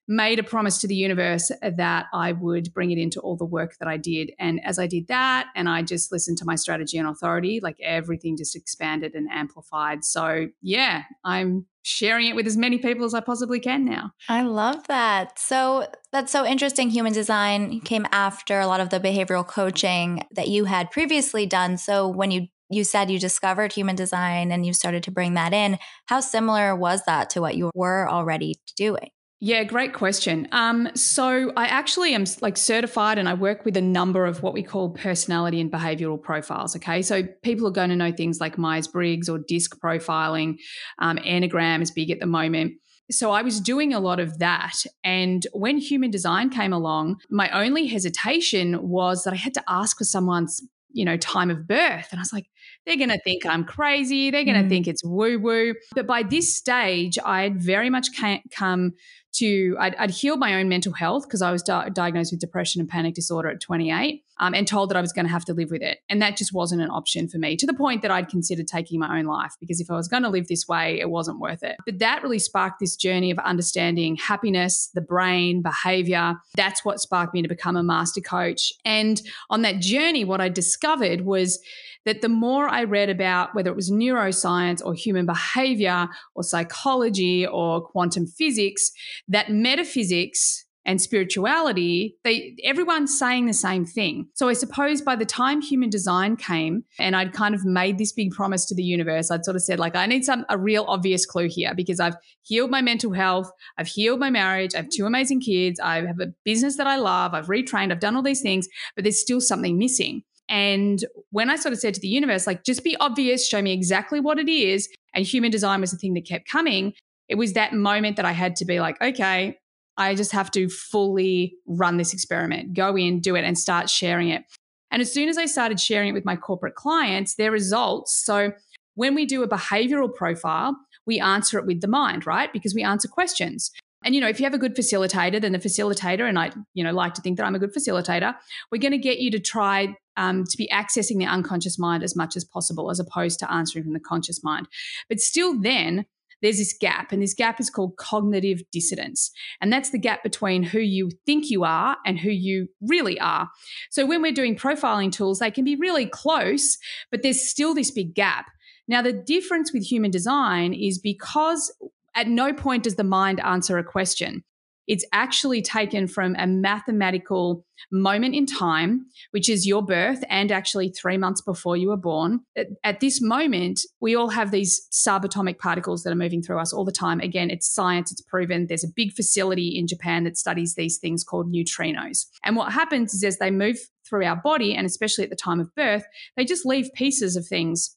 [0.09, 3.77] made a promise to the universe that I would bring it into all the work
[3.77, 4.31] that I did.
[4.39, 7.77] And as I did that, and I just listened to my strategy and authority, like
[7.79, 10.03] everything just expanded and amplified.
[10.03, 14.11] So, yeah, I'm sharing it with as many people as I possibly can now.
[14.27, 15.37] I love that.
[15.37, 16.89] So, that's so interesting.
[16.89, 21.77] Human design came after a lot of the behavioral coaching that you had previously done.
[21.77, 25.53] So, when you you said you discovered human design and you started to bring that
[25.53, 25.79] in.
[26.05, 29.09] How similar was that to what you were already doing?
[29.41, 30.49] Yeah, great question.
[30.51, 34.53] Um, so I actually am like certified and I work with a number of what
[34.53, 36.75] we call personality and behavioral profiles.
[36.75, 37.01] Okay.
[37.01, 40.57] So people are going to know things like Myers Briggs or disc profiling.
[40.99, 42.73] Um, Enneagram is big at the moment.
[43.11, 44.75] So I was doing a lot of that.
[45.05, 49.97] And when human design came along, my only hesitation was that I had to ask
[49.97, 52.09] for someone's, you know, time of birth.
[52.11, 52.47] And I was like,
[52.85, 54.31] they're going to think I'm crazy.
[54.31, 54.69] They're going to mm.
[54.69, 55.73] think it's woo woo.
[55.93, 58.09] But by this stage, I had very much
[58.51, 58.93] come
[59.31, 62.81] to I'd, I'd healed my own mental health because I was di- diagnosed with depression
[62.81, 65.53] and panic disorder at 28 um, and told that I was going to have to
[65.53, 65.99] live with it.
[66.09, 68.99] And that just wasn't an option for me to the point that I'd considered taking
[68.99, 71.63] my own life because if I was going to live this way, it wasn't worth
[71.63, 71.77] it.
[71.85, 76.35] But that really sparked this journey of understanding happiness, the brain, behavior.
[76.55, 78.73] That's what sparked me to become a master coach.
[78.83, 81.59] And on that journey, what I discovered was
[82.05, 87.45] that the more I read about whether it was neuroscience or human behavior or psychology
[87.45, 88.91] or quantum physics,
[89.27, 94.27] that metaphysics and spirituality, they everyone's saying the same thing.
[94.33, 98.11] So I suppose by the time human design came and I'd kind of made this
[98.11, 100.85] big promise to the universe, I'd sort of said like I need some a real
[100.87, 104.89] obvious clue here because I've healed my mental health, I've healed my marriage, I have
[104.89, 108.23] two amazing kids, I have a business that I love, I've retrained, I've done all
[108.23, 110.23] these things, but there's still something missing.
[110.49, 113.71] And when I sort of said to the universe, like, just be obvious, show me
[113.71, 116.93] exactly what it is, and human design was the thing that kept coming,
[117.27, 119.59] it was that moment that I had to be like, okay,
[119.97, 124.29] I just have to fully run this experiment, go in, do it, and start sharing
[124.29, 124.43] it.
[124.91, 128.13] And as soon as I started sharing it with my corporate clients, their results.
[128.25, 128.53] So
[128.95, 132.51] when we do a behavioral profile, we answer it with the mind, right?
[132.51, 133.71] Because we answer questions.
[134.03, 136.83] And you know, if you have a good facilitator, then the facilitator, and I, you
[136.83, 138.33] know, like to think that I'm a good facilitator,
[138.71, 142.15] we're going to get you to try um, to be accessing the unconscious mind as
[142.15, 144.67] much as possible, as opposed to answering from the conscious mind.
[145.07, 146.05] But still, then
[146.41, 149.31] there's this gap, and this gap is called cognitive dissonance.
[149.61, 153.49] And that's the gap between who you think you are and who you really are.
[153.89, 156.77] So when we're doing profiling tools, they can be really close,
[157.11, 158.47] but there's still this big gap.
[158.87, 161.73] Now, the difference with human design is because
[162.15, 164.43] at no point does the mind answer a question.
[164.89, 170.89] It's actually taken from a mathematical moment in time, which is your birth and actually
[170.89, 172.39] three months before you were born.
[172.57, 176.73] At, at, this moment, we all have these subatomic particles that are moving through us
[176.73, 177.19] all the time.
[177.19, 178.65] Again, it's science, it's proven.
[178.65, 182.25] There's a big facility in Japan that studies these things called neutrinos.
[182.43, 185.59] And what happens is as they move through our body, and especially at the time
[185.59, 186.03] of birth,
[186.35, 187.95] they just leave pieces of things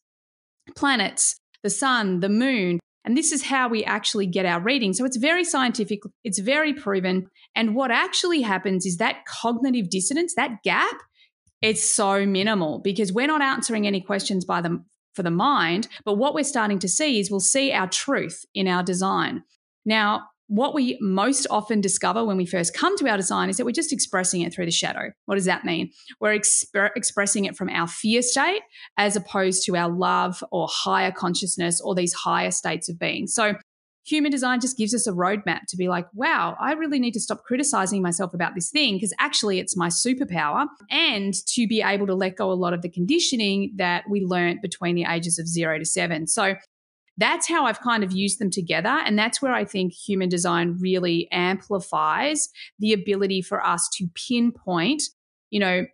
[0.77, 4.93] planets, the sun, the moon, and this is how we actually get our reading.
[4.93, 7.29] So it's very scientific, it's very proven.
[7.55, 10.97] And what actually happens is that cognitive dissonance, that gap,
[11.61, 14.83] it's so minimal because we're not answering any questions by the
[15.15, 18.67] for the mind, but what we're starting to see is we'll see our truth in
[18.67, 19.43] our design.
[19.85, 23.65] Now, what we most often discover when we first come to our design is that
[23.65, 25.11] we're just expressing it through the shadow.
[25.27, 25.91] What does that mean?
[26.21, 28.61] We're exp- expressing it from our fear state
[28.99, 33.27] as opposed to our love or higher consciousness or these higher states of being.
[33.27, 33.55] So,
[34.05, 37.21] human design just gives us a roadmap to be like, wow, I really need to
[37.21, 42.07] stop criticizing myself about this thing because actually it's my superpower and to be able
[42.09, 45.47] to let go a lot of the conditioning that we learned between the ages of
[45.47, 46.27] zero to seven.
[46.27, 46.57] So,
[47.19, 48.89] that's how I've kind of used them together.
[48.89, 52.49] And that's where I think human design really amplifies
[52.79, 55.03] the ability for us to pinpoint,
[55.51, 55.85] you know,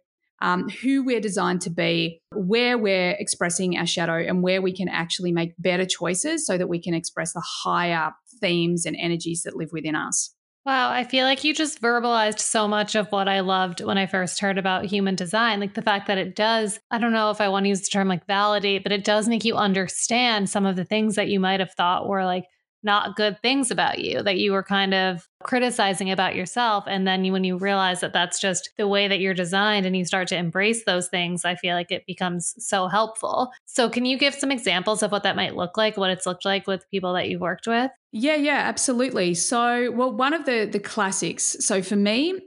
[0.41, 4.89] um, who we're designed to be, where we're expressing our shadow, and where we can
[4.89, 9.57] actually make better choices so that we can express the higher themes and energies that
[9.57, 10.35] live within us.
[10.69, 14.05] Wow, I feel like you just verbalized so much of what I loved when I
[14.05, 15.61] first heard about human design.
[15.61, 17.89] Like the fact that it does, I don't know if I want to use the
[17.89, 21.41] term like validate, but it does make you understand some of the things that you
[21.41, 22.45] might have thought were like
[22.83, 27.25] not good things about you that you were kind of criticizing about yourself and then
[27.25, 30.29] you, when you realize that that's just the way that you're designed and you start
[30.29, 33.51] to embrace those things i feel like it becomes so helpful.
[33.67, 36.45] So can you give some examples of what that might look like what it's looked
[36.45, 37.91] like with people that you've worked with?
[38.13, 39.35] Yeah yeah absolutely.
[39.35, 42.41] So well one of the the classics so for me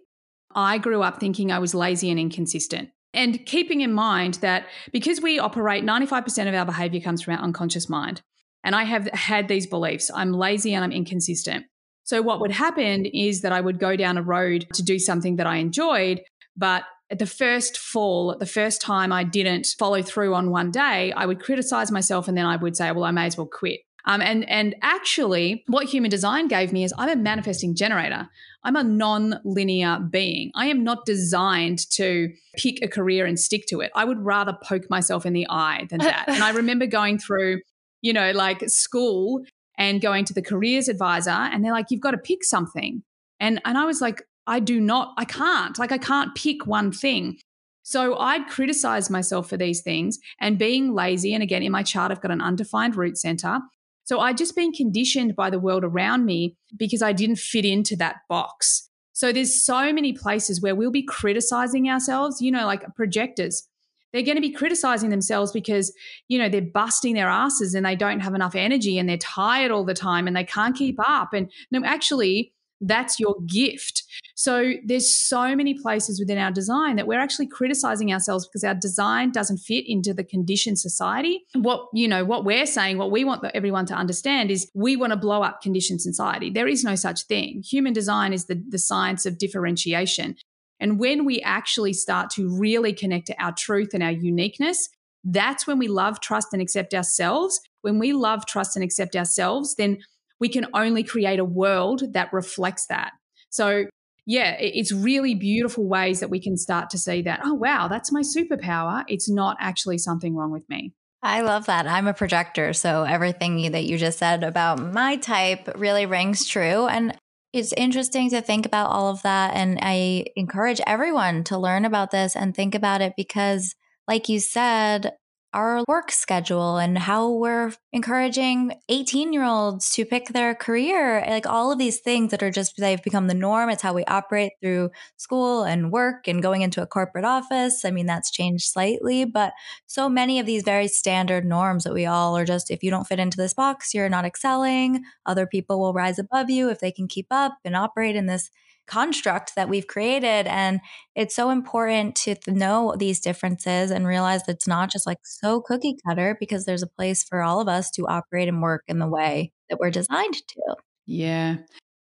[0.54, 5.22] i grew up thinking i was lazy and inconsistent and keeping in mind that because
[5.22, 8.22] we operate 95% of our behavior comes from our unconscious mind
[8.64, 11.66] and I have had these beliefs I'm lazy and I'm inconsistent.
[12.04, 15.36] So, what would happen is that I would go down a road to do something
[15.38, 16.22] that I enjoyed,
[16.58, 21.12] but at the first fall, the first time I didn't follow through on one day,
[21.12, 23.82] I would criticize myself and then I would say, well, I may as well quit.
[24.06, 28.30] Um, and and actually, what human design gave me is I'm a manifesting generator.
[28.64, 30.52] I'm a non-linear being.
[30.56, 33.92] I am not designed to pick a career and stick to it.
[33.96, 36.26] I would rather poke myself in the eye than that.
[36.28, 37.62] and I remember going through,
[38.02, 39.44] you know, like school
[39.78, 43.04] and going to the careers advisor, and they're like, "You've got to pick something,"
[43.40, 45.14] and and I was like, "I do not.
[45.18, 45.78] I can't.
[45.80, 47.38] Like, I can't pick one thing."
[47.84, 51.34] So I'd criticize myself for these things and being lazy.
[51.34, 53.60] And again, in my chart, I've got an undefined root center.
[54.04, 57.96] So I'd just been conditioned by the world around me because I didn't fit into
[57.98, 58.90] that box.
[59.14, 63.68] So there's so many places where we'll be criticizing ourselves, you know, like projectors.
[64.14, 65.94] They're going to be criticizing themselves because,
[66.28, 69.72] you know, they're busting their asses and they don't have enough energy and they're tired
[69.72, 71.34] all the time and they can't keep up.
[71.34, 74.04] And no, actually, that's your gift.
[74.36, 78.74] So there's so many places within our design that we're actually criticizing ourselves because our
[78.74, 81.44] design doesn't fit into the conditioned society.
[81.54, 85.14] What, you know, what we're saying, what we want everyone to understand is we want
[85.14, 86.50] to blow up conditioned society.
[86.50, 87.64] There is no such thing.
[87.70, 90.36] Human design is the, the science of differentiation.
[90.82, 94.90] And when we actually start to really connect to our truth and our uniqueness,
[95.24, 97.62] that's when we love, trust, and accept ourselves.
[97.84, 100.00] When we love, trust, and accept ourselves, then
[100.40, 103.12] we can only create a world that reflects that.
[103.52, 103.86] So,
[104.26, 108.12] yeah, it's really beautiful ways that we can start to see that, oh, wow, that's
[108.12, 109.04] my superpower.
[109.08, 110.94] It's not actually something wrong with me.
[111.24, 111.86] I love that.
[111.86, 112.74] I'm a projector.
[112.74, 116.88] So everything that you just said about my type really rings true.
[116.88, 117.16] And
[117.54, 119.54] it's interesting to think about all of that.
[119.56, 123.76] And I encourage everyone to learn about this and think about it because,
[124.08, 125.14] like you said,
[125.54, 131.46] our work schedule and how we're encouraging 18 year olds to pick their career like
[131.46, 133.70] all of these things that are just they've become the norm.
[133.70, 137.84] It's how we operate through school and work and going into a corporate office.
[137.84, 139.54] I mean that's changed slightly but
[139.88, 143.08] so many of these very standard norms that we all are just if you don't
[143.08, 145.04] fit into this box you're not excelling.
[145.26, 148.50] Other people will rise above you if they can keep up and operate in this
[148.92, 150.48] construct that we've created.
[150.48, 150.82] And
[151.16, 155.62] it's so important to know these differences and realize that it's not just like so
[155.62, 159.00] cookie cutter because there's a place for all of us to operate and work in
[159.00, 160.76] the way that we're designed to.
[161.06, 161.58] Yeah.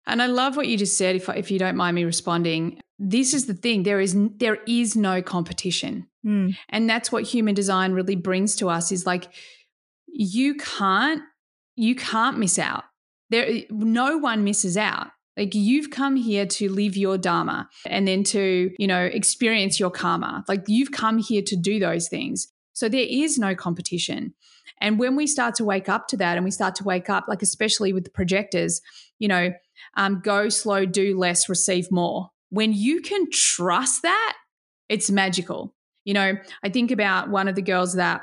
[0.07, 2.81] And I love what you just said if if you don't mind me responding.
[2.99, 6.07] This is the thing there is there is no competition.
[6.25, 6.57] Mm.
[6.69, 9.33] And that's what human design really brings to us is like
[10.07, 11.23] you can't
[11.77, 12.85] you can't miss out.
[13.31, 15.09] There no one misses out.
[15.37, 19.91] Like you've come here to live your dharma and then to, you know, experience your
[19.91, 20.45] karma.
[20.49, 22.49] Like you've come here to do those things.
[22.73, 24.35] So there is no competition.
[24.81, 27.27] And when we start to wake up to that and we start to wake up,
[27.29, 28.81] like especially with the projectors,
[29.19, 29.53] you know,
[29.97, 32.31] um, go slow, do less, receive more.
[32.51, 34.37] When you can trust that,
[34.89, 35.75] it's magical.
[36.05, 38.23] You know, I think about one of the girls that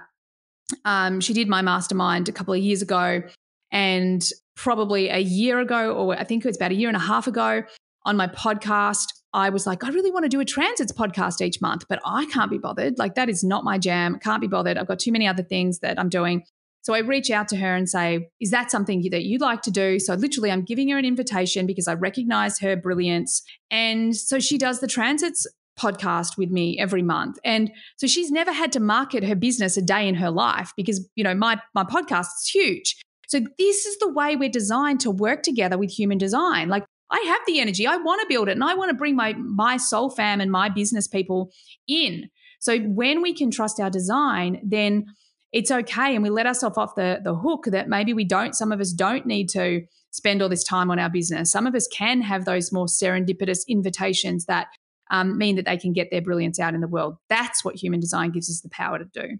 [0.85, 3.23] um, she did my mastermind a couple of years ago.
[3.71, 4.27] And
[4.61, 7.25] probably a year ago, or I think it was about a year and a half
[7.25, 7.63] ago
[8.05, 11.59] on my podcast, I was like, I really want to do a transits podcast each
[11.61, 12.99] month, but I can't be bothered.
[12.99, 14.19] Like, that is not my jam.
[14.19, 14.77] Can't be bothered.
[14.77, 16.43] I've got too many other things that I'm doing.
[16.83, 19.71] So I reach out to her and say, Is that something that you'd like to
[19.71, 19.97] do?
[19.99, 23.41] So literally, I'm giving her an invitation because I recognize her brilliance.
[23.71, 25.47] And so she does the transits
[25.79, 27.39] podcast with me every month.
[27.43, 31.07] And so she's never had to market her business a day in her life because,
[31.15, 32.95] you know, my my podcast is huge.
[33.31, 36.67] So this is the way we're designed to work together with human design.
[36.67, 39.15] Like I have the energy, I want to build it, and I want to bring
[39.15, 41.53] my my soul fam and my business people
[41.87, 42.29] in.
[42.59, 45.05] So when we can trust our design, then
[45.53, 48.53] it's okay, and we let ourselves off the the hook that maybe we don't.
[48.53, 51.53] Some of us don't need to spend all this time on our business.
[51.53, 54.67] Some of us can have those more serendipitous invitations that
[55.09, 57.15] um, mean that they can get their brilliance out in the world.
[57.29, 59.37] That's what human design gives us the power to do.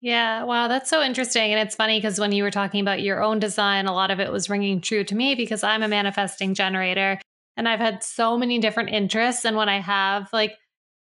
[0.00, 1.52] Yeah, wow, that's so interesting.
[1.52, 4.20] And it's funny because when you were talking about your own design, a lot of
[4.20, 7.20] it was ringing true to me because I'm a manifesting generator
[7.56, 9.44] and I've had so many different interests.
[9.44, 10.54] And when I have like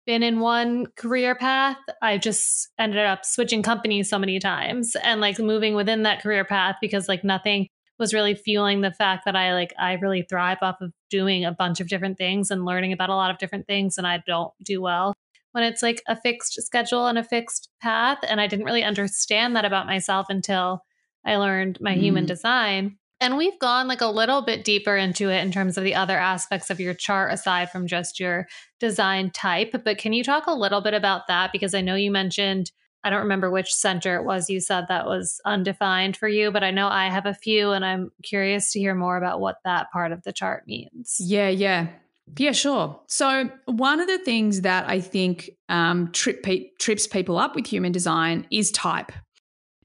[0.08, 5.22] been in one career path, I've just ended up switching companies so many times and
[5.22, 7.68] like moving within that career path because like nothing
[8.00, 11.52] was really fueling the fact that I like I really thrive off of doing a
[11.52, 14.52] bunch of different things and learning about a lot of different things and I don't
[14.64, 15.14] do well
[15.52, 18.20] when it's like a fixed schedule and a fixed path.
[18.28, 20.84] And I didn't really understand that about myself until
[21.26, 22.00] I learned my mm.
[22.00, 22.98] human design.
[23.20, 26.18] And we've gone like a little bit deeper into it in terms of the other
[26.18, 28.48] aspects of your chart aside from just your
[28.80, 29.72] design type.
[29.84, 31.52] But can you talk a little bit about that?
[31.52, 32.72] Because I know you mentioned
[33.04, 36.64] I don't remember which center it was you said that was undefined for you, but
[36.64, 39.92] I know I have a few and I'm curious to hear more about what that
[39.92, 41.16] part of the chart means.
[41.20, 41.88] Yeah, yeah.
[42.38, 43.00] Yeah, sure.
[43.08, 47.68] So, one of the things that I think um, trip pe- trips people up with
[47.68, 49.12] human design is type.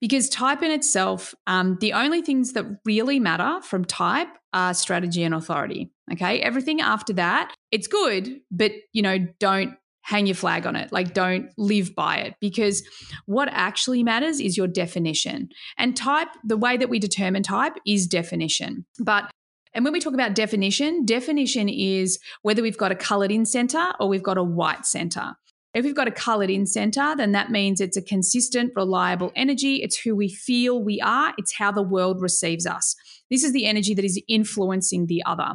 [0.01, 5.23] Because type in itself, um, the only things that really matter from type are strategy
[5.23, 5.93] and authority.
[6.13, 6.41] Okay.
[6.41, 10.91] Everything after that, it's good, but, you know, don't hang your flag on it.
[10.93, 12.83] Like, don't live by it because
[13.27, 15.49] what actually matters is your definition.
[15.79, 18.85] And type, the way that we determine type is definition.
[18.99, 19.31] But
[19.75, 23.93] and when we talk about definition, definition is whether we've got a colored in center
[23.99, 25.37] or we've got a white center.
[25.75, 29.77] If we've got a colored in center, then that means it's a consistent, reliable energy.
[29.77, 32.95] It's who we feel we are, it's how the world receives us.
[33.31, 35.55] This is the energy that is influencing the other.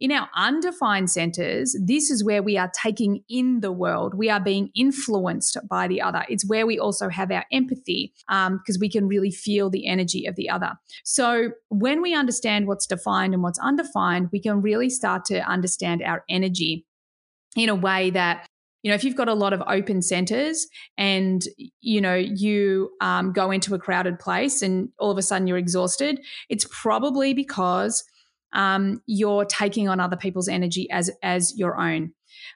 [0.00, 4.14] In our undefined centers, this is where we are taking in the world.
[4.14, 6.24] We are being influenced by the other.
[6.30, 10.24] It's where we also have our empathy because um, we can really feel the energy
[10.24, 10.72] of the other.
[11.04, 16.02] So when we understand what's defined and what's undefined, we can really start to understand
[16.02, 16.86] our energy
[17.54, 18.46] in a way that
[18.82, 21.44] you know if you've got a lot of open centers and
[21.80, 25.58] you know you um, go into a crowded place and all of a sudden you're
[25.58, 28.04] exhausted it's probably because
[28.52, 32.12] um, you're taking on other people's energy as as your own.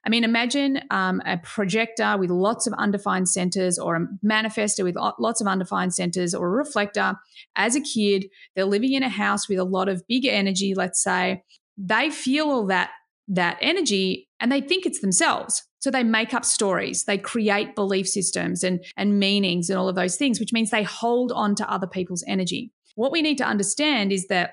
[0.07, 4.97] I mean, imagine um, a projector with lots of undefined centers, or a manifestor with
[5.19, 7.15] lots of undefined centers, or a reflector.
[7.57, 10.75] As a kid, they're living in a house with a lot of big energy.
[10.75, 11.43] Let's say
[11.77, 12.91] they feel all that
[13.29, 15.63] that energy, and they think it's themselves.
[15.81, 19.97] So they make up stories, they create belief systems and and meanings and all of
[19.97, 22.73] those things, which means they hold on to other people's energy.
[22.95, 24.53] What we need to understand is that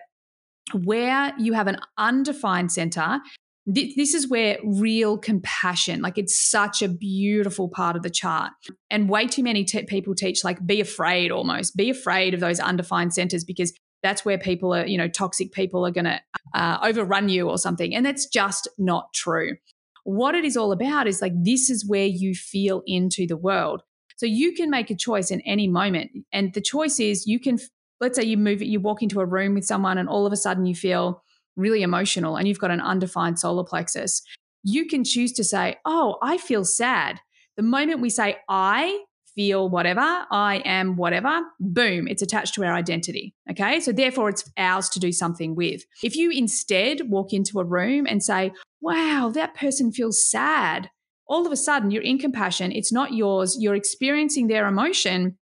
[0.73, 3.19] where you have an undefined center,
[3.65, 8.51] this is where real compassion, like it's such a beautiful part of the chart.
[8.89, 12.59] And way too many t- people teach, like, be afraid almost, be afraid of those
[12.59, 16.19] undefined centers because that's where people are, you know, toxic people are going to
[16.55, 17.93] uh, overrun you or something.
[17.93, 19.57] And that's just not true.
[20.03, 23.83] What it is all about is like, this is where you feel into the world.
[24.17, 26.11] So you can make a choice in any moment.
[26.33, 27.59] And the choice is you can
[28.01, 30.37] let's say you move you walk into a room with someone and all of a
[30.37, 31.23] sudden you feel
[31.55, 34.23] really emotional and you've got an undefined solar plexus
[34.63, 37.19] you can choose to say oh i feel sad.
[37.55, 39.03] The moment we say i
[39.35, 43.79] feel whatever i am whatever boom it's attached to our identity okay?
[43.79, 45.83] So therefore it's ours to do something with.
[46.03, 50.89] If you instead walk into a room and say wow that person feels sad
[51.27, 55.37] all of a sudden you're in compassion it's not yours you're experiencing their emotion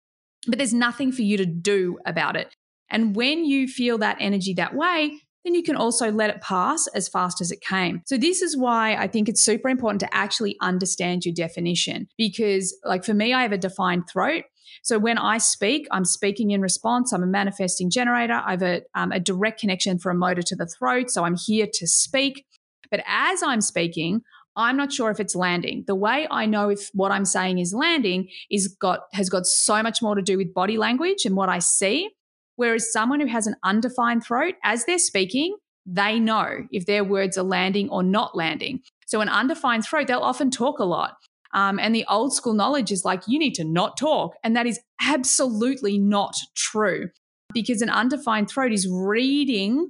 [0.48, 2.56] but there's nothing for you to do about it.
[2.90, 6.88] And when you feel that energy that way, then you can also let it pass
[6.88, 8.02] as fast as it came.
[8.06, 12.08] So, this is why I think it's super important to actually understand your definition.
[12.18, 14.44] Because, like for me, I have a defined throat.
[14.84, 17.14] So, when I speak, I'm speaking in response.
[17.14, 18.42] I'm a manifesting generator.
[18.44, 21.12] I have a, um, a direct connection for a motor to the throat.
[21.12, 22.46] So, I'm here to speak.
[22.90, 24.22] But as I'm speaking,
[24.56, 25.84] I'm not sure if it's landing.
[25.88, 29.84] The way I know if what I'm saying is landing is got has got so
[29.84, 32.10] much more to do with body language and what I see.
[32.56, 37.38] Whereas someone who has an undefined throat, as they're speaking, they know if their words
[37.38, 38.82] are landing or not landing.
[39.06, 41.18] So an undefined throat, they'll often talk a lot.
[41.54, 44.36] Um, and the old school knowledge is like, you need to not talk.
[44.44, 47.10] And that is absolutely not true
[47.54, 49.90] because an undefined throat is reading,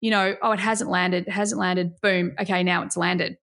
[0.00, 3.36] you know, oh, it hasn't landed, it hasn't landed, boom, okay, now it's landed.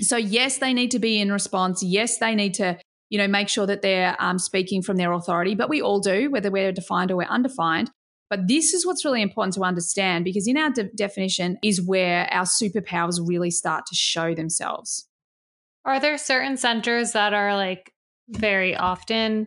[0.00, 1.82] So, yes, they need to be in response.
[1.82, 2.78] Yes, they need to,
[3.08, 6.30] you know, make sure that they're um, speaking from their authority, but we all do,
[6.30, 7.90] whether we're defined or we're undefined.
[8.28, 12.26] But this is what's really important to understand because in our de- definition is where
[12.32, 15.08] our superpowers really start to show themselves.
[15.84, 17.92] Are there certain centers that are like
[18.28, 19.46] very often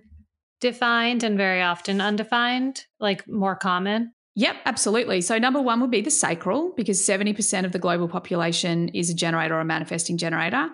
[0.62, 4.14] defined and very often undefined, like more common?
[4.40, 5.20] Yep, absolutely.
[5.20, 9.14] So, number one would be the sacral, because 70% of the global population is a
[9.14, 10.70] generator or a manifesting generator.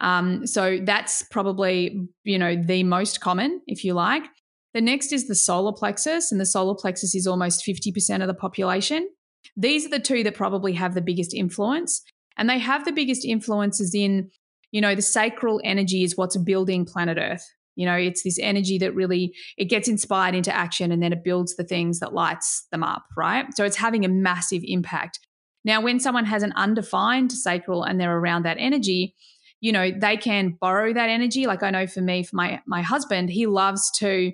[0.00, 4.24] Um, so, that's probably, you know, the most common, if you like.
[4.72, 8.34] The next is the solar plexus, and the solar plexus is almost 50% of the
[8.34, 9.08] population.
[9.56, 12.02] These are the two that probably have the biggest influence.
[12.36, 14.28] And they have the biggest influences in,
[14.72, 17.48] you know, the sacral energy is what's building planet Earth.
[17.76, 21.24] You know, it's this energy that really it gets inspired into action and then it
[21.24, 23.46] builds the things that lights them up, right?
[23.56, 25.20] So it's having a massive impact.
[25.64, 29.14] Now, when someone has an undefined sacral and they're around that energy,
[29.60, 31.46] you know, they can borrow that energy.
[31.46, 34.32] Like I know for me, for my my husband, he loves to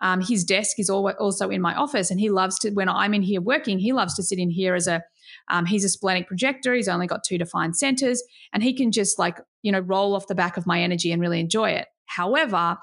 [0.00, 3.22] um, his desk is also in my office, and he loves to when I'm in
[3.22, 3.78] here working.
[3.78, 5.02] He loves to sit in here as a
[5.48, 6.74] um, he's a splenic projector.
[6.74, 8.22] He's only got two defined centers,
[8.52, 11.20] and he can just like you know roll off the back of my energy and
[11.20, 11.88] really enjoy it.
[12.10, 12.76] However,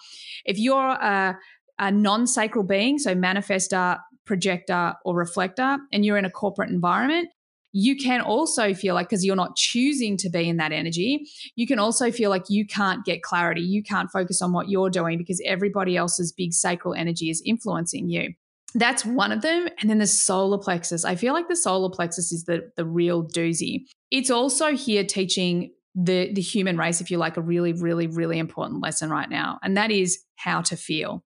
[0.45, 1.37] if you're a,
[1.79, 7.29] a non sacral being, so manifestor, projector, or reflector, and you're in a corporate environment,
[7.73, 11.67] you can also feel like, because you're not choosing to be in that energy, you
[11.67, 13.61] can also feel like you can't get clarity.
[13.61, 18.09] You can't focus on what you're doing because everybody else's big sacral energy is influencing
[18.09, 18.33] you.
[18.73, 19.67] That's one of them.
[19.79, 21.05] And then the solar plexus.
[21.05, 23.85] I feel like the solar plexus is the, the real doozy.
[24.11, 28.37] It's also here teaching the, the human race, if you like, a really, really, really
[28.37, 29.59] important lesson right now.
[29.63, 31.23] And that is how to feel.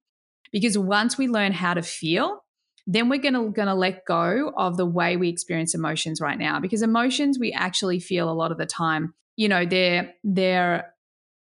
[0.52, 2.42] Because once we learn how to feel,
[2.88, 6.82] then we're going to let go of the way we experience emotions right now because
[6.82, 10.94] emotions we actually feel a lot of the time you know they're they're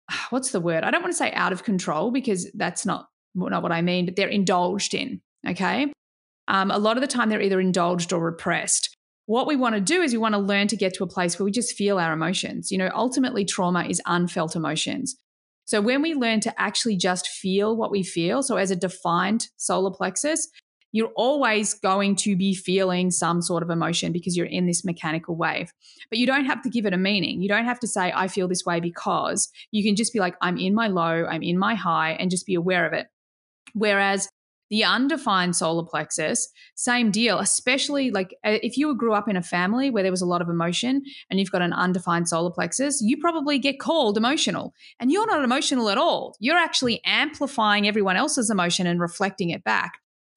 [0.31, 3.63] what's the word i don't want to say out of control because that's not not
[3.63, 5.93] what i mean but they're indulged in okay
[6.49, 8.97] um, a lot of the time they're either indulged or repressed
[9.29, 11.39] what we want to do is we want to learn to get to a place
[11.39, 15.17] where we just feel our emotions you know ultimately trauma is unfelt emotions
[15.67, 19.49] so when we learn to actually just feel what we feel so as a defined
[19.57, 20.49] solar plexus
[20.93, 25.37] you're always going to be feeling some sort of emotion because you're in this mechanical
[25.37, 25.71] wave.
[26.09, 27.43] But you don't have to give it a meaning.
[27.43, 30.35] You don't have to say, I feel this way because you can just be like,
[30.41, 33.07] I'm in my low, I'm in my high, and just be aware of it.
[33.75, 34.29] Whereas
[34.71, 39.43] the undefined solar plexus, same deal, especially like uh, if you grew up in a
[39.43, 43.01] family where there was a lot of emotion and you've got an undefined solar plexus,
[43.03, 44.75] you probably get called emotional.
[45.01, 46.37] And you're not emotional at all.
[46.41, 49.95] You're actually amplifying everyone else's emotion and reflecting it back.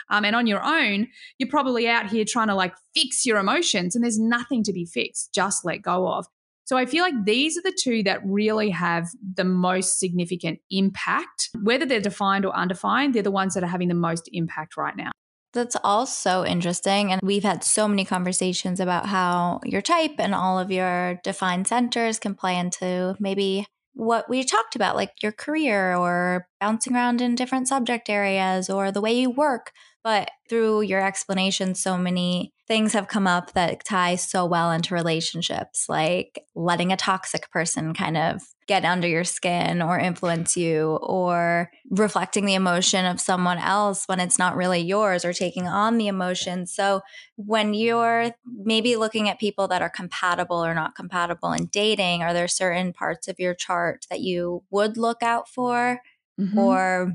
[0.09, 1.07] Um, and on your own,
[1.37, 4.85] you're probably out here trying to like fix your emotions, and there's nothing to be
[4.85, 5.33] fixed.
[5.33, 6.27] Just let go of.
[6.71, 11.49] So I feel like these are the two that really have the most significant impact.
[11.61, 14.95] Whether they're defined or undefined, they're the ones that are having the most impact right
[14.95, 15.11] now.
[15.51, 17.11] That's all so interesting.
[17.11, 21.67] And we've had so many conversations about how your type and all of your defined
[21.67, 27.19] centers can play into maybe what we talked about, like your career or bouncing around
[27.19, 29.73] in different subject areas or the way you work.
[30.03, 34.95] But through your explanation, so many things have come up that tie so well into
[34.95, 40.97] relationships, like letting a toxic person kind of get under your skin or influence you,
[41.03, 45.97] or reflecting the emotion of someone else when it's not really yours, or taking on
[45.97, 46.65] the emotion.
[46.65, 47.01] So,
[47.35, 52.33] when you're maybe looking at people that are compatible or not compatible in dating, are
[52.33, 55.99] there certain parts of your chart that you would look out for?
[56.39, 56.57] Mm-hmm.
[56.57, 57.13] Or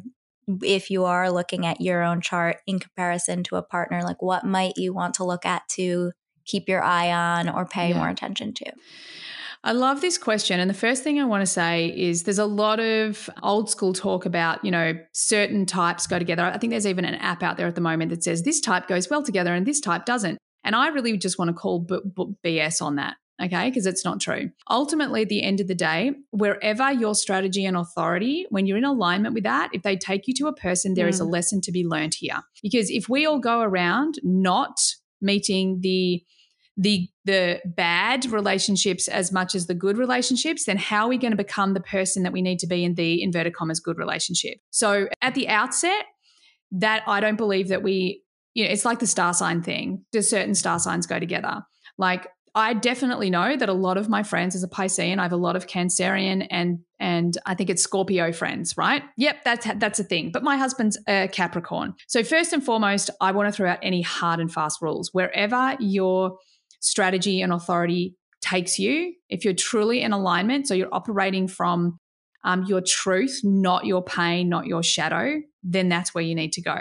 [0.63, 4.45] if you are looking at your own chart in comparison to a partner, like what
[4.45, 6.13] might you want to look at to
[6.45, 7.99] keep your eye on or pay yeah.
[7.99, 8.73] more attention to?
[9.65, 10.61] I love this question.
[10.61, 13.93] And the first thing I want to say is there's a lot of old school
[13.93, 16.45] talk about, you know, certain types go together.
[16.45, 18.87] I think there's even an app out there at the moment that says this type
[18.87, 20.39] goes well together and this type doesn't.
[20.63, 23.69] And I really just want to call b- b- BS on that okay?
[23.69, 24.51] Because it's not true.
[24.71, 28.85] Ultimately, at the end of the day, wherever your strategy and authority, when you're in
[28.85, 31.11] alignment with that, if they take you to a person, there mm.
[31.11, 31.33] is a mm.
[31.33, 32.41] lesson to be learned here.
[32.63, 34.79] Because if we all go around not
[35.21, 36.23] meeting the
[36.79, 41.31] the the bad relationships as much as the good relationships, then how are we going
[41.31, 44.59] to become the person that we need to be in the inverted commas good relationship?
[44.71, 46.05] So at the outset,
[46.73, 48.23] that I don't believe that we,
[48.55, 50.05] you know, it's like the star sign thing.
[50.13, 51.63] Do certain star signs go together?
[51.99, 52.27] Like
[52.57, 55.37] I definitely know that a lot of my friends as a Piscean, I have a
[55.37, 59.03] lot of Cancerian and and I think it's Scorpio friends, right?
[59.19, 60.33] Yep, that's that's a thing.
[60.33, 61.95] But my husband's a Capricorn.
[62.09, 65.11] So first and foremost, I want to throw out any hard and fast rules.
[65.13, 66.39] Wherever your
[66.81, 72.01] strategy and authority takes you, if you're truly in alignment, so you're operating from
[72.43, 76.63] um, your truth, not your pain, not your shadow, then that's where you need to
[76.63, 76.79] go.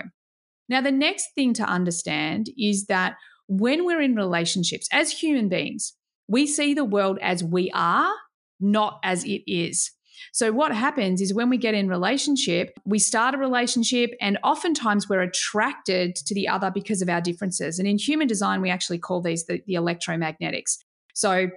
[0.70, 3.16] Now, the next thing to understand is that
[3.48, 5.94] when we're in relationships as human beings,
[6.28, 8.12] we see the world as we are,
[8.60, 9.92] not as it is.
[10.34, 15.10] So what happens is when we get in relationship, we start a relationship and oftentimes
[15.10, 17.80] we're attracted to the other because of our differences.
[17.80, 20.78] And in human design, we actually call these the, the electromagnetics.
[21.14, 21.50] So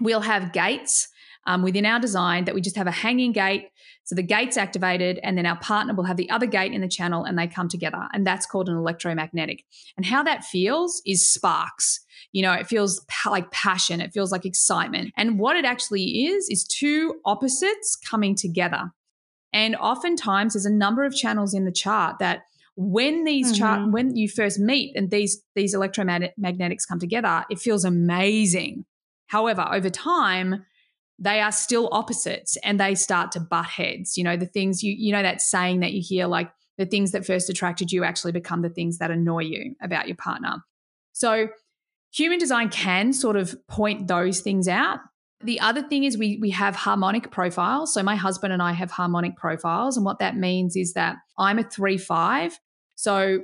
[0.00, 1.08] we'll have gates
[1.48, 3.70] um, within our design that we just have a hanging gate.
[4.04, 6.88] So the gate's activated, and then our partner will have the other gate in the
[6.88, 8.06] channel and they come together.
[8.12, 9.64] And that's called an electromagnetic.
[9.96, 12.00] And how that feels is sparks.
[12.32, 15.12] You know, it feels pa- like passion, it feels like excitement.
[15.16, 18.92] And what it actually is, is two opposites coming together.
[19.54, 22.42] And oftentimes there's a number of channels in the chart that
[22.76, 23.58] when these mm-hmm.
[23.58, 28.84] chart when you first meet and these these electromagnetics come together, it feels amazing.
[29.28, 30.66] However, over time,
[31.18, 34.16] they are still opposites and they start to butt heads.
[34.16, 37.12] You know, the things you, you know, that saying that you hear, like the things
[37.12, 40.58] that first attracted you actually become the things that annoy you about your partner.
[41.12, 41.48] So,
[42.12, 45.00] human design can sort of point those things out.
[45.42, 47.94] The other thing is we we have harmonic profiles.
[47.94, 51.58] So my husband and I have harmonic profiles, and what that means is that I'm
[51.58, 52.58] a three five.
[52.96, 53.40] So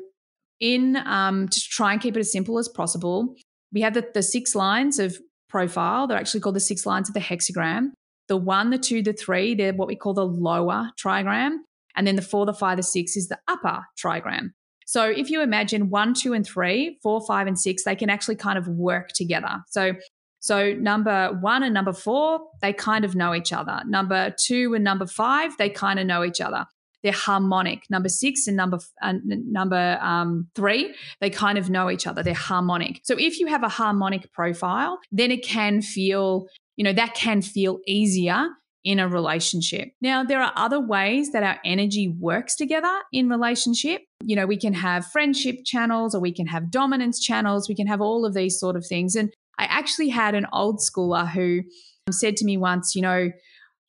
[0.61, 3.35] in um, to try and keep it as simple as possible,
[3.73, 5.19] we have the, the six lines of
[5.55, 6.09] profile.
[6.09, 7.93] They're actually called the six lines of the hexagram.
[8.27, 11.59] The one, the two, the three, they're what we call the lower trigram.
[11.95, 14.49] And then the four, the five, the six is the upper trigram.
[14.85, 18.35] So if you imagine one, two, and three, four, five, and six, they can actually
[18.35, 19.63] kind of work together.
[19.69, 19.93] So
[20.41, 23.81] so number one and number four, they kind of know each other.
[23.87, 26.67] Number two and number five, they kind of know each other.
[27.05, 27.85] They're harmonic.
[27.91, 32.23] Number six and number uh, number um, three, they kind of know each other.
[32.23, 33.01] They're harmonic.
[33.05, 36.47] So if you have a harmonic profile, then it can feel,
[36.77, 38.49] you know, that can feel easier
[38.85, 39.89] in a relationship.
[40.01, 44.03] Now, there are other ways that our energy works together in relationship.
[44.23, 47.69] You know, we can have friendship channels or we can have dominance channels.
[47.69, 49.15] We can have all of these sort of things.
[49.15, 51.63] And I actually had an old schooler who
[52.11, 53.31] said to me once, you know,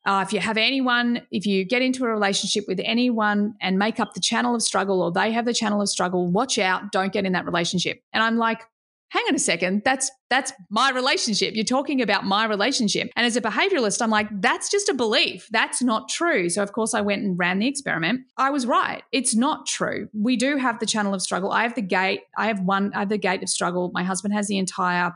[0.06, 4.00] uh, if you have anyone, if you get into a relationship with anyone and make
[4.00, 7.12] up the channel of struggle or they have the channel of struggle, watch out, don't
[7.12, 8.02] get in that relationship.
[8.14, 8.62] And I'm like,
[9.10, 11.56] hang on a second, that's that's my relationship.
[11.56, 13.10] You're talking about my relationship.
[13.16, 15.48] And as a behavioralist, I'm like, that's just a belief.
[15.52, 16.50] That's not true.
[16.50, 18.22] So of course I went and ran the experiment.
[18.38, 19.04] I was right.
[19.12, 20.10] It's not true.
[20.14, 21.52] We do have the channel of struggle.
[21.52, 22.22] I have the gate.
[22.38, 23.92] I have one, I have the gate of struggle.
[23.94, 25.14] My husband has the entire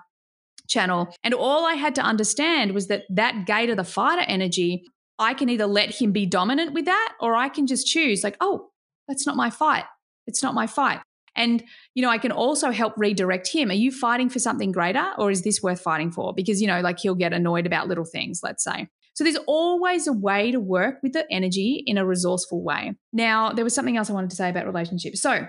[0.69, 1.13] channel.
[1.23, 4.83] And all I had to understand was that that gate of the fighter energy,
[5.17, 8.37] I can either let him be dominant with that or I can just choose, like,
[8.39, 8.69] oh,
[9.07, 9.85] that's not my fight.
[10.27, 11.01] It's not my fight.
[11.35, 11.63] And,
[11.95, 13.69] you know, I can also help redirect him.
[13.69, 16.33] Are you fighting for something greater or is this worth fighting for?
[16.33, 18.87] Because, you know, like he'll get annoyed about little things, let's say.
[19.13, 22.93] So there's always a way to work with the energy in a resourceful way.
[23.11, 25.21] Now, there was something else I wanted to say about relationships.
[25.21, 25.45] So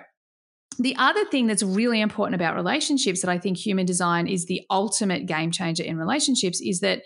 [0.79, 4.62] the other thing that's really important about relationships that I think human design is the
[4.71, 7.03] ultimate game changer in relationships is that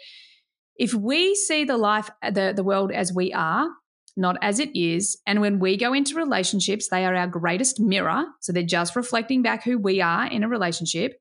[0.76, 3.68] if we see the life, the, the world as we are,
[4.16, 8.24] not as it is, and when we go into relationships, they are our greatest mirror.
[8.40, 11.20] So they're just reflecting back who we are in a relationship.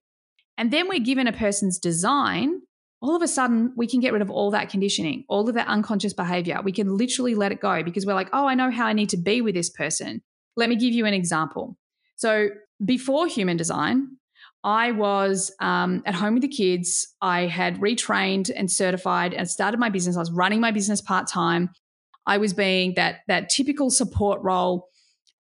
[0.58, 2.62] And then we're given a person's design,
[3.02, 5.68] all of a sudden we can get rid of all that conditioning, all of that
[5.68, 6.60] unconscious behavior.
[6.64, 9.10] We can literally let it go because we're like, oh, I know how I need
[9.10, 10.22] to be with this person.
[10.56, 11.78] Let me give you an example.
[12.16, 12.50] So
[12.84, 14.18] before human design,
[14.64, 17.08] I was um, at home with the kids.
[17.22, 20.16] I had retrained and certified and started my business.
[20.16, 21.70] I was running my business part time.
[22.26, 24.88] I was being that that typical support role.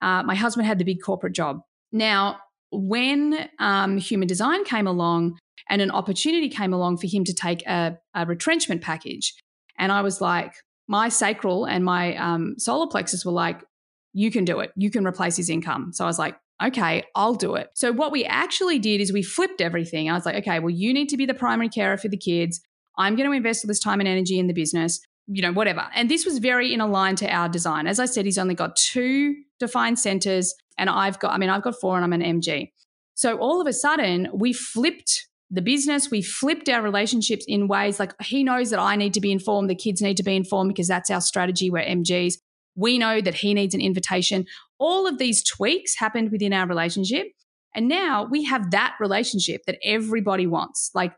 [0.01, 1.61] Uh, my husband had the big corporate job.
[1.93, 2.39] Now,
[2.71, 5.37] when um, human design came along
[5.69, 9.33] and an opportunity came along for him to take a, a retrenchment package,
[9.77, 10.53] and I was like,
[10.89, 13.63] my sacral and my um, solar plexus were like,
[14.11, 14.71] you can do it.
[14.75, 15.93] You can replace his income.
[15.93, 17.69] So I was like, okay, I'll do it.
[17.73, 20.09] So what we actually did is we flipped everything.
[20.09, 22.61] I was like, okay, well, you need to be the primary carer for the kids.
[22.97, 25.87] I'm going to invest all this time and energy in the business, you know, whatever.
[25.95, 27.87] And this was very in line to our design.
[27.87, 31.63] As I said, he's only got two defined centers, and I've got, I mean, I've
[31.63, 32.71] got four and I'm an MG.
[33.15, 37.99] So all of a sudden, we flipped the business, we flipped our relationships in ways
[37.99, 40.69] like he knows that I need to be informed, the kids need to be informed
[40.69, 41.69] because that's our strategy.
[41.69, 42.35] We're MGs.
[42.75, 44.47] We know that he needs an invitation.
[44.85, 47.27] All of these tweaks happened within our relationship.
[47.73, 50.91] And now we have that relationship that everybody wants.
[50.93, 51.13] Like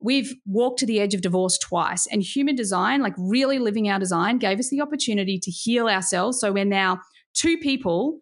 [0.00, 3.98] we've walked to the edge of divorce twice, and human design, like really living our
[3.98, 6.38] design, gave us the opportunity to heal ourselves.
[6.40, 7.00] So we're now
[7.34, 8.20] two people,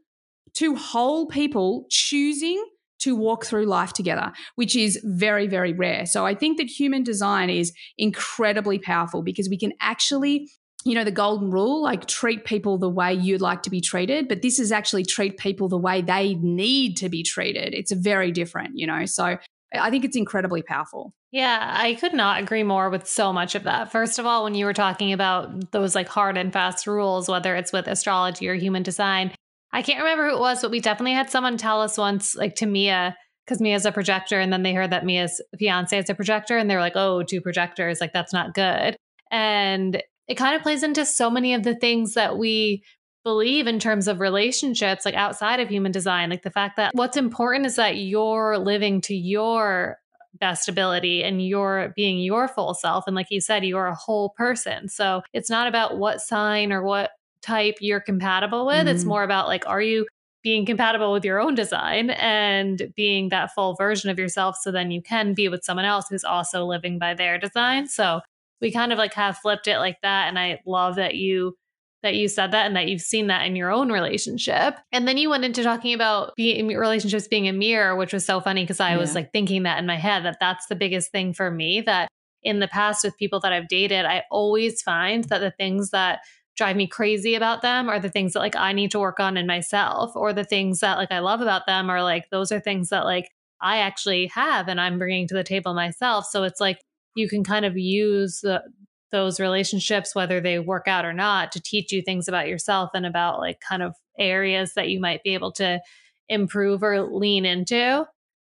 [0.54, 2.64] two whole people choosing
[3.00, 6.06] to walk through life together, which is very, very rare.
[6.06, 10.48] So I think that human design is incredibly powerful because we can actually
[10.86, 14.28] you know, the golden rule, like treat people the way you'd like to be treated.
[14.28, 17.74] But this is actually treat people the way they need to be treated.
[17.74, 19.04] It's very different, you know.
[19.04, 19.36] So
[19.74, 21.12] I think it's incredibly powerful.
[21.32, 23.90] Yeah, I could not agree more with so much of that.
[23.90, 27.56] First of all, when you were talking about those like hard and fast rules, whether
[27.56, 29.32] it's with astrology or human design,
[29.72, 32.54] I can't remember who it was, but we definitely had someone tell us once, like
[32.56, 36.14] to Mia, because Mia's a projector, and then they heard that Mia's fiance is a
[36.14, 38.96] projector, and they were like, oh, two projectors, like that's not good.
[39.32, 42.82] And it kind of plays into so many of the things that we
[43.24, 46.30] believe in terms of relationships, like outside of human design.
[46.30, 49.98] Like the fact that what's important is that you're living to your
[50.38, 53.04] best ability and you're being your full self.
[53.06, 54.88] And like you said, you're a whole person.
[54.88, 57.10] So it's not about what sign or what
[57.42, 58.76] type you're compatible with.
[58.76, 58.88] Mm-hmm.
[58.88, 60.06] It's more about like, are you
[60.42, 64.92] being compatible with your own design and being that full version of yourself so then
[64.92, 67.88] you can be with someone else who's also living by their design.
[67.88, 68.20] So
[68.60, 71.56] we kind of like have flipped it like that and i love that you
[72.02, 75.16] that you said that and that you've seen that in your own relationship and then
[75.16, 78.80] you went into talking about being relationships being a mirror which was so funny because
[78.80, 78.98] i yeah.
[78.98, 82.08] was like thinking that in my head that that's the biggest thing for me that
[82.46, 86.20] in the past with people that I've dated, I always find that the things that
[86.56, 89.36] drive me crazy about them are the things that like I need to work on
[89.36, 92.60] in myself or the things that like I love about them are like those are
[92.60, 93.28] things that like
[93.60, 96.26] I actually have and I'm bringing to the table myself.
[96.26, 96.78] So it's like
[97.16, 98.62] you can kind of use the,
[99.10, 103.06] those relationships, whether they work out or not, to teach you things about yourself and
[103.06, 105.80] about like kind of areas that you might be able to
[106.28, 108.06] improve or lean into.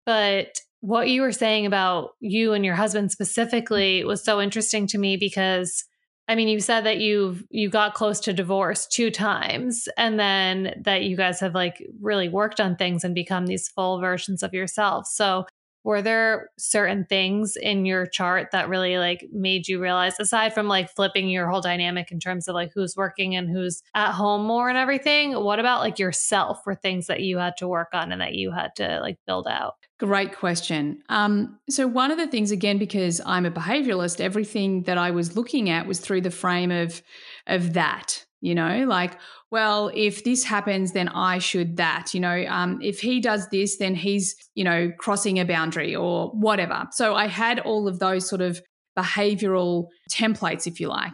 [0.07, 4.99] But what you were saying about you and your husband specifically was so interesting to
[4.99, 5.85] me because
[6.27, 10.81] I mean, you said that you've you got close to divorce two times and then
[10.85, 14.55] that you guys have like really worked on things and become these full versions of
[14.55, 15.07] yourself.
[15.07, 15.45] So,
[15.85, 20.67] were there certain things in your chart that really like made you realize aside from
[20.67, 24.45] like flipping your whole dynamic in terms of like who's working and who's at home
[24.45, 28.11] more and everything, what about like yourself were things that you had to work on
[28.11, 29.75] and that you had to like build out?
[30.01, 31.03] Great question.
[31.09, 35.37] Um, so, one of the things, again, because I'm a behavioralist, everything that I was
[35.37, 37.01] looking at was through the frame of,
[37.47, 39.19] of that, you know, like,
[39.55, 43.77] well, if this happens, then I should that, you know, um, if he does this,
[43.77, 46.89] then he's, you know, crossing a boundary or whatever.
[46.91, 48.61] So, I had all of those sort of
[48.99, 51.13] behavioral templates, if you like.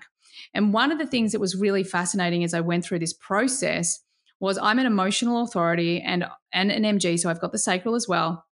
[0.54, 4.00] And one of the things that was really fascinating as I went through this process
[4.40, 8.08] was I'm an emotional authority and, and an MG, so I've got the sacral as
[8.08, 8.46] well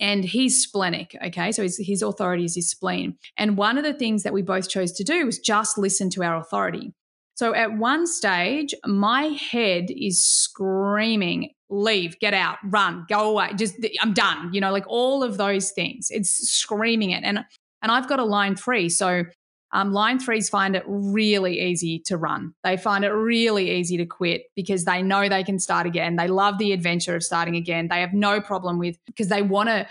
[0.00, 1.16] and he's splenic.
[1.26, 1.50] Okay.
[1.50, 3.16] So his, his authority is his spleen.
[3.36, 6.22] And one of the things that we both chose to do was just listen to
[6.22, 6.92] our authority.
[7.38, 13.52] So at one stage, my head is screaming, leave, get out, run, go away.
[13.54, 14.52] Just, I'm done.
[14.52, 16.08] You know, like all of those things.
[16.10, 17.22] It's screaming it.
[17.22, 17.44] And,
[17.80, 18.88] and I've got a line three.
[18.88, 19.22] So
[19.70, 22.54] um, line threes find it really easy to run.
[22.64, 26.16] They find it really easy to quit because they know they can start again.
[26.16, 27.86] They love the adventure of starting again.
[27.86, 29.86] They have no problem with because they want to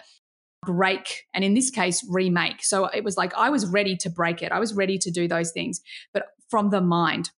[0.65, 2.61] break and in this case remake.
[2.61, 4.51] So it was like I was ready to break it.
[4.51, 5.79] I was ready to do those things,
[6.13, 7.31] but from the mind.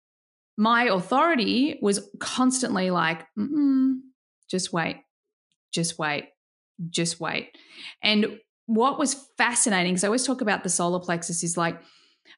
[0.60, 3.26] My authority was constantly like,
[4.52, 4.98] just wait,
[5.72, 6.26] just wait,
[6.90, 7.56] just wait.
[8.04, 11.82] And what was fascinating, because I always talk about the solar plexus, is like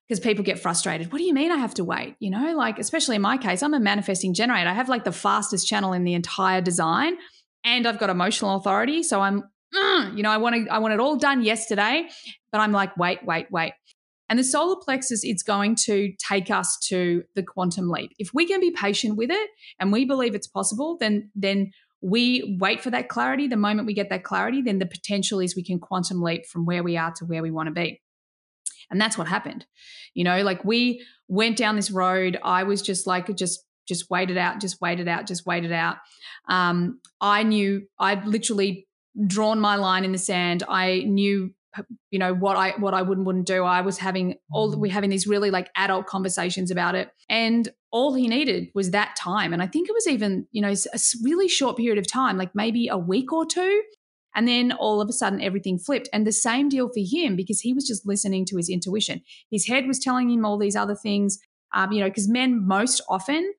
[0.07, 1.11] because people get frustrated.
[1.11, 2.15] What do you mean I have to wait?
[2.19, 4.69] You know, like, especially in my case, I'm a manifesting generator.
[4.69, 7.17] I have like the fastest channel in the entire design
[7.63, 9.03] and I've got emotional authority.
[9.03, 9.43] So I'm,
[9.76, 12.07] mm, you know, I want to, I want it all done yesterday,
[12.51, 13.74] but I'm like, wait, wait, wait.
[14.32, 18.13] And the solar plexus, it's going to take us to the quantum leap.
[18.17, 22.57] If we can be patient with it and we believe it's possible, then, then we
[22.57, 23.49] wait for that clarity.
[23.49, 26.65] The moment we get that clarity, then the potential is we can quantum leap from
[26.65, 28.01] where we are to where we want to be.
[28.89, 29.65] And that's what happened.
[30.13, 32.39] You know, like we went down this road.
[32.41, 35.65] I was just like, just just wait it out, just wait it out, just wait
[35.65, 35.97] it out.
[36.47, 38.88] Um, I knew I'd literally
[39.27, 40.63] drawn my line in the sand.
[40.69, 41.53] I knew
[42.09, 43.63] you know what I what I wouldn't wouldn't do.
[43.63, 48.13] I was having all we're having these really like adult conversations about it, and all
[48.13, 49.53] he needed was that time.
[49.53, 52.53] And I think it was even you know a really short period of time, like
[52.53, 53.84] maybe a week or two,
[54.36, 56.09] and then all of a sudden, everything flipped.
[56.13, 59.22] And the same deal for him because he was just listening to his intuition.
[59.49, 61.39] His head was telling him all these other things,
[61.74, 63.53] um, you know, because men most often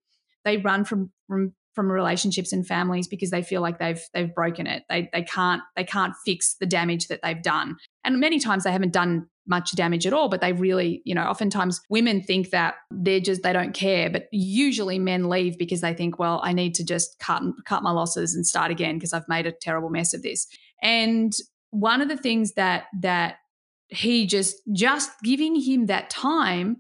[0.45, 4.67] they run from, from from relationships and families because they feel like they've they've broken
[4.67, 4.85] it.
[4.89, 7.77] They they can't they can't fix the damage that they've done.
[8.05, 11.25] And many times they haven't done much damage at all, but they really, you know,
[11.25, 15.95] oftentimes women think that they're just they don't care, but usually men leave because they
[15.95, 19.29] think, well, I need to just cut cut my losses and start again because I've
[19.29, 20.47] made a terrible mess of this.
[20.83, 21.33] And
[21.71, 23.37] one of the things that that
[23.89, 26.79] he just just giving him that time,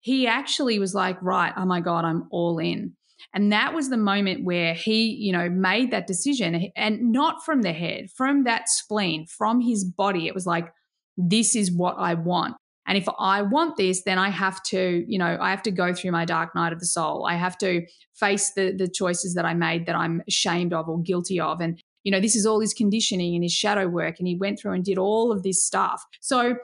[0.00, 2.94] he actually was like, right, oh my god, I'm all in.
[3.34, 7.62] And that was the moment where he, you know, made that decision and not from
[7.62, 10.28] the head, from that spleen, from his body.
[10.28, 10.72] It was like,
[11.16, 12.54] this is what I want.
[12.86, 15.94] And if I want this, then I have to, you know, I have to go
[15.94, 17.26] through my dark night of the soul.
[17.26, 21.00] I have to face the the choices that I made that I'm ashamed of or
[21.00, 21.60] guilty of.
[21.60, 24.16] And, you know, this is all his conditioning and his shadow work.
[24.18, 26.04] And he went through and did all of this stuff.
[26.20, 26.56] So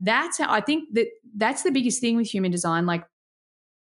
[0.00, 2.86] that's how I think that that's the biggest thing with human design.
[2.86, 3.04] Like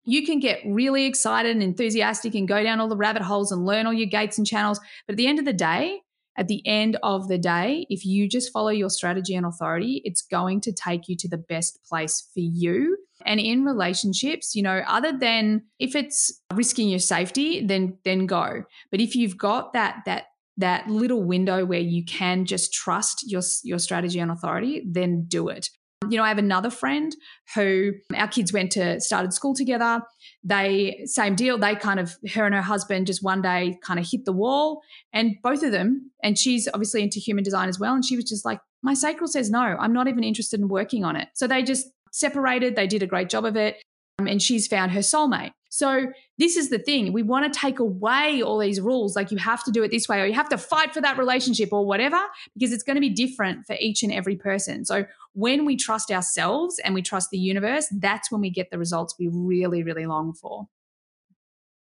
[0.05, 3.65] you can get really excited and enthusiastic and go down all the rabbit holes and
[3.65, 4.79] learn all your gates and channels.
[5.07, 6.01] But at the end of the day,
[6.37, 10.21] at the end of the day, if you just follow your strategy and authority, it's
[10.21, 12.97] going to take you to the best place for you.
[13.25, 18.63] And in relationships, you know, other than if it's risking your safety, then then go.
[18.91, 20.25] But if you've got that that
[20.57, 25.49] that little window where you can just trust your your strategy and authority, then do
[25.49, 25.69] it.
[26.09, 27.15] You know, I have another friend
[27.55, 30.01] who our kids went to started school together.
[30.43, 31.57] They same deal.
[31.57, 34.81] They kind of her and her husband just one day kind of hit the wall,
[35.11, 36.11] and both of them.
[36.23, 37.93] And she's obviously into human design as well.
[37.93, 39.59] And she was just like, my sacral says no.
[39.59, 41.29] I'm not even interested in working on it.
[41.33, 42.75] So they just separated.
[42.75, 43.81] They did a great job of it.
[44.19, 45.51] Um, and she's found her soulmate.
[45.69, 46.07] So
[46.43, 47.13] this is the thing.
[47.13, 50.09] We want to take away all these rules, like you have to do it this
[50.09, 52.19] way, or you have to fight for that relationship, or whatever,
[52.53, 54.83] because it's going to be different for each and every person.
[54.83, 58.77] So when we trust ourselves and we trust the universe, that's when we get the
[58.77, 60.67] results we really, really long for.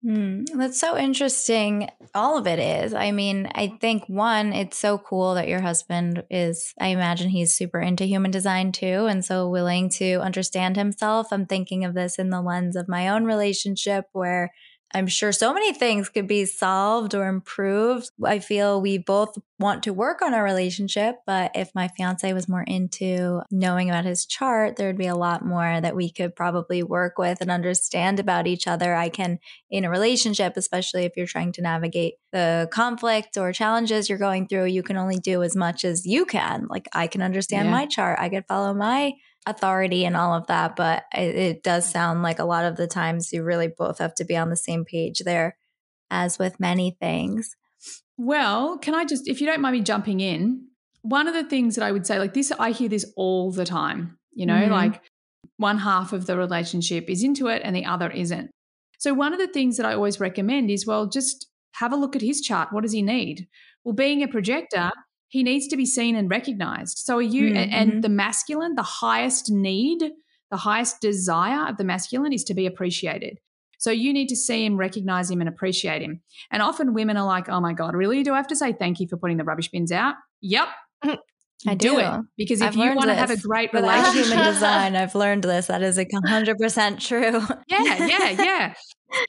[0.06, 1.88] Hmm, that's so interesting.
[2.14, 2.94] All of it is.
[2.94, 7.56] I mean, I think one, it's so cool that your husband is, I imagine he's
[7.56, 11.32] super into human design too, and so willing to understand himself.
[11.32, 14.52] I'm thinking of this in the lens of my own relationship where
[14.94, 18.10] I'm sure so many things could be solved or improved.
[18.24, 22.48] I feel we both want to work on our relationship, but if my fiance was
[22.48, 26.82] more into knowing about his chart, there'd be a lot more that we could probably
[26.82, 28.94] work with and understand about each other.
[28.94, 29.38] I can,
[29.70, 34.46] in a relationship, especially if you're trying to navigate the conflict or challenges you're going
[34.46, 36.66] through, you can only do as much as you can.
[36.68, 37.72] Like I can understand yeah.
[37.72, 39.12] my chart, I could follow my
[39.46, 42.86] authority and all of that, but it, it, does sound like a lot of the
[42.86, 45.56] times you really both have to be on the same page there,
[46.10, 47.56] as with many things.
[48.18, 50.66] Well, can I just, if you don't mind me jumping in,
[51.02, 53.64] one of the things that I would say, like this, I hear this all the
[53.64, 54.72] time, you know, mm-hmm.
[54.72, 55.02] like
[55.56, 58.50] one half of the relationship is into it and the other isn't.
[58.98, 62.16] So, one of the things that I always recommend is, well, just have a look
[62.16, 62.72] at his chart.
[62.72, 63.46] What does he need?
[63.84, 64.90] Well, being a projector,
[65.28, 66.98] he needs to be seen and recognized.
[66.98, 67.72] So are you mm-hmm.
[67.72, 70.12] and the masculine, the highest need,
[70.50, 73.38] the highest desire of the masculine is to be appreciated.
[73.78, 76.22] So you need to see him, recognize him, and appreciate him.
[76.50, 78.22] And often women are like, oh my God, really?
[78.22, 80.14] Do I have to say thank you for putting the rubbish bins out?
[80.40, 80.68] Yep.
[81.66, 81.90] I do.
[81.90, 85.14] do it because if I've you want to have a great relationship, human design, I've
[85.14, 85.66] learned this.
[85.66, 87.42] That is a hundred percent true.
[87.66, 88.74] yeah, yeah, yeah.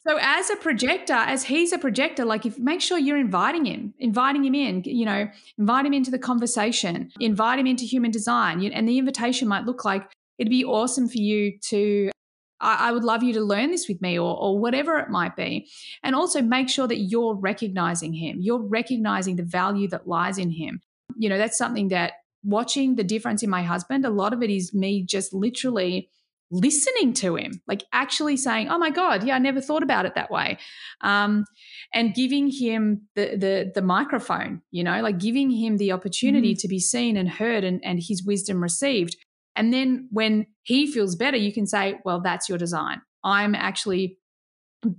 [0.08, 3.94] So as a projector, as he's a projector, like if make sure you're inviting him,
[4.00, 5.28] inviting him in, you know,
[5.58, 9.86] invite him into the conversation, invite him into human design, and the invitation might look
[9.86, 12.12] like it'd be awesome for you to
[12.60, 15.70] I, would love you to learn this with me or, or whatever it might be.
[16.02, 18.38] And also make sure that you're recognizing him.
[18.40, 20.82] You're recognizing the value that lies in him
[21.18, 22.14] you know, that's something that
[22.44, 26.10] watching the difference in my husband, a lot of it is me just literally
[26.52, 30.16] listening to him, like actually saying, "Oh my God, yeah, I never thought about it
[30.16, 30.58] that way,"
[31.02, 31.46] um,
[31.94, 36.60] and giving him the the the microphone, you know, like giving him the opportunity mm-hmm.
[36.60, 39.16] to be seen and heard and and his wisdom received.
[39.56, 43.02] And then when he feels better, you can say, "Well, that's your design.
[43.24, 44.18] I'm actually,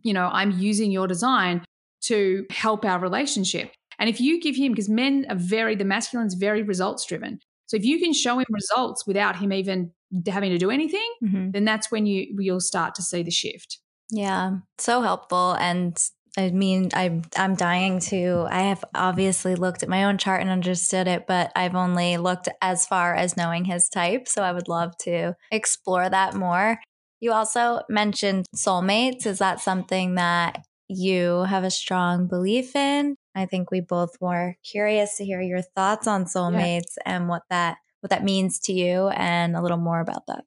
[0.02, 1.64] you know, I'm using your design
[2.02, 6.34] to help our relationship." And if you give him, because men are very, the masculine's
[6.34, 7.40] very results driven.
[7.66, 9.92] So if you can show him results without him even
[10.26, 11.50] having to do anything, mm-hmm.
[11.50, 13.78] then that's when you you'll start to see the shift.
[14.10, 15.52] Yeah, so helpful.
[15.52, 15.98] And
[16.36, 18.46] I mean, I'm I'm dying to.
[18.50, 22.48] I have obviously looked at my own chart and understood it, but I've only looked
[22.62, 24.28] as far as knowing his type.
[24.28, 26.78] So I would love to explore that more.
[27.20, 29.26] You also mentioned soulmates.
[29.26, 33.16] Is that something that you have a strong belief in?
[33.34, 37.14] I think we both were curious to hear your thoughts on soulmates yeah.
[37.14, 40.44] and what that what that means to you and a little more about that.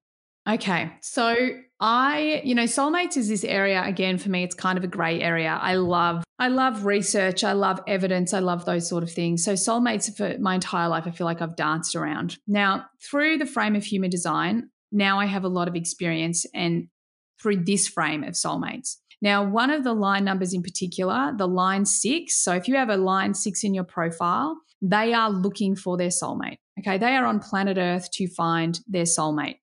[0.50, 0.92] Okay.
[1.02, 1.36] So
[1.80, 5.22] I, you know, soulmates is this area again for me it's kind of a gray
[5.22, 5.58] area.
[5.62, 9.46] I love I love research, I love evidence, I love those sort of things.
[9.46, 12.38] So soulmates for my entire life I feel like I've danced around.
[12.48, 16.88] Now, through the frame of human design, now I have a lot of experience and
[17.42, 18.98] through this frame of soulmates.
[19.22, 22.44] Now, one of the line numbers in particular, the line six.
[22.44, 26.10] So if you have a line six in your profile, they are looking for their
[26.10, 26.58] soulmate.
[26.80, 26.98] Okay.
[26.98, 29.58] They are on planet Earth to find their soulmate.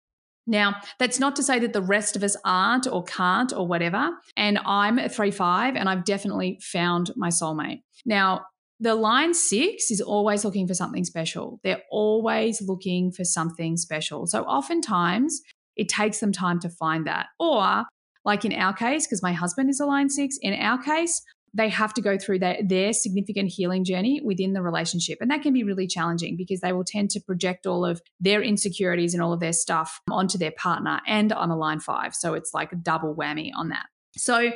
[0.46, 4.10] Now, that's not to say that the rest of us aren't or can't or whatever.
[4.36, 7.82] And I'm a 3 5 and I've definitely found my soulmate.
[8.06, 8.46] Now,
[8.80, 11.60] the line six is always looking for something special.
[11.64, 14.26] They're always looking for something special.
[14.26, 15.40] So oftentimes
[15.76, 17.26] it takes them time to find that.
[17.38, 17.84] Or
[18.24, 21.20] like in our case, because my husband is a line six, in our case,
[21.58, 25.18] they have to go through their, their significant healing journey within the relationship.
[25.20, 28.42] And that can be really challenging because they will tend to project all of their
[28.42, 31.00] insecurities and all of their stuff onto their partner.
[31.06, 32.14] And I'm a line five.
[32.14, 33.86] So it's like a double whammy on that.
[34.16, 34.52] So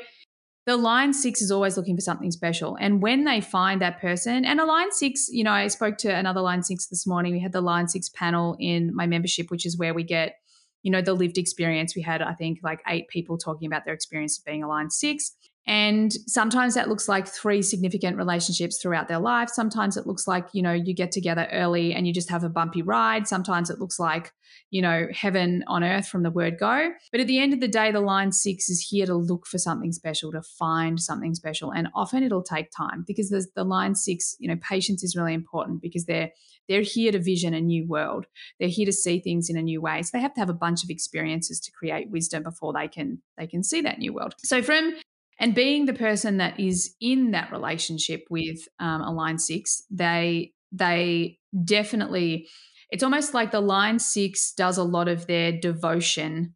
[0.65, 2.77] the line six is always looking for something special.
[2.81, 6.15] And when they find that person, and a line six, you know, I spoke to
[6.15, 7.33] another line six this morning.
[7.33, 10.37] We had the line six panel in my membership, which is where we get
[10.83, 11.95] you know, the lived experience.
[11.95, 14.91] We had, I think, like eight people talking about their experience of being a line
[14.91, 15.33] six.
[15.67, 19.49] And sometimes that looks like three significant relationships throughout their life.
[19.49, 22.49] Sometimes it looks like, you know, you get together early and you just have a
[22.49, 23.29] bumpy ride.
[23.29, 24.33] Sometimes it looks like,
[24.71, 26.91] you know, heaven on earth from the word go.
[27.13, 29.59] But at the end of the day, the line six is here to look for
[29.59, 31.71] something special, to find something special.
[31.71, 35.35] And often it'll take time because there's the line six, you know, patience is really
[35.35, 36.31] important because they're
[36.69, 38.27] they're here to vision a new world.
[38.59, 40.03] They're here to see things in a new way.
[40.03, 43.21] So they have to have a bunch of experiences to create wisdom before they can
[43.37, 44.35] they can see that new world.
[44.39, 44.95] So from
[45.43, 50.53] and being the person that is in that relationship with um, a line six, they
[50.71, 52.49] they definitely
[52.91, 56.55] it's almost like the line six does a lot of their devotion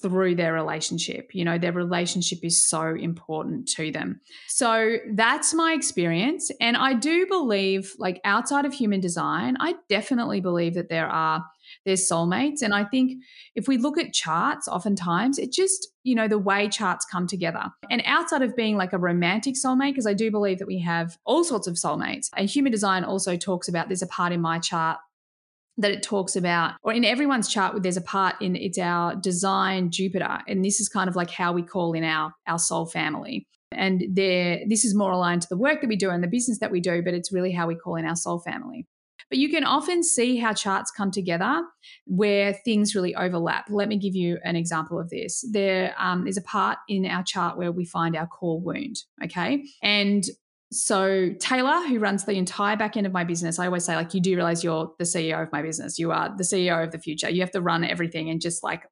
[0.00, 1.30] through their relationship.
[1.34, 4.20] You know, their relationship is so important to them.
[4.46, 6.50] So that's my experience.
[6.60, 11.44] And I do believe, like outside of human design, I definitely believe that there are
[11.84, 12.62] there's soulmates.
[12.62, 13.22] And I think
[13.54, 17.64] if we look at charts, oftentimes it just, you know, the way charts come together.
[17.90, 21.16] And outside of being like a romantic soulmate, because I do believe that we have
[21.24, 24.58] all sorts of soulmates, and human design also talks about there's a part in my
[24.58, 24.98] chart
[25.78, 29.90] that it talks about, or in everyone's chart, there's a part in it's our design
[29.90, 33.46] Jupiter, and this is kind of like how we call in our our soul family.
[33.72, 36.58] And there, this is more aligned to the work that we do and the business
[36.58, 38.86] that we do, but it's really how we call in our soul family.
[39.30, 41.62] But you can often see how charts come together
[42.04, 43.66] where things really overlap.
[43.70, 45.44] Let me give you an example of this.
[45.50, 48.96] There um, is a part in our chart where we find our core wound.
[49.24, 49.64] Okay.
[49.82, 50.24] And
[50.72, 54.14] so Taylor, who runs the entire back end of my business, I always say, like,
[54.14, 55.98] you do realize you're the CEO of my business.
[55.98, 57.28] You are the CEO of the future.
[57.28, 58.84] You have to run everything and just like,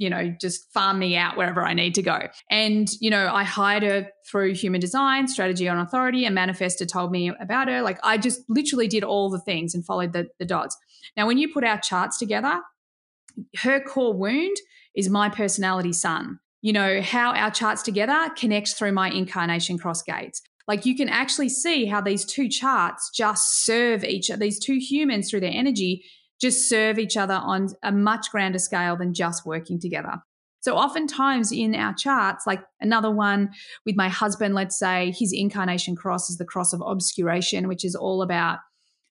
[0.00, 2.28] you know, just farm me out wherever I need to go.
[2.50, 7.12] And, you know, I hired her through human design, strategy on authority, and manifestor told
[7.12, 7.82] me about her.
[7.82, 10.76] Like I just literally did all the things and followed the, the dots.
[11.16, 12.60] Now, when you put our charts together,
[13.58, 14.56] her core wound
[14.94, 20.02] is my personality sun you know, how our charts together connect through my incarnation cross
[20.02, 20.42] gates.
[20.68, 24.78] Like you can actually see how these two charts just serve each other, these two
[24.78, 26.04] humans through their energy
[26.40, 30.22] just serve each other on a much grander scale than just working together.
[30.60, 33.50] So oftentimes in our charts, like another one
[33.86, 37.94] with my husband, let's say his incarnation cross is the cross of obscuration, which is
[37.94, 38.58] all about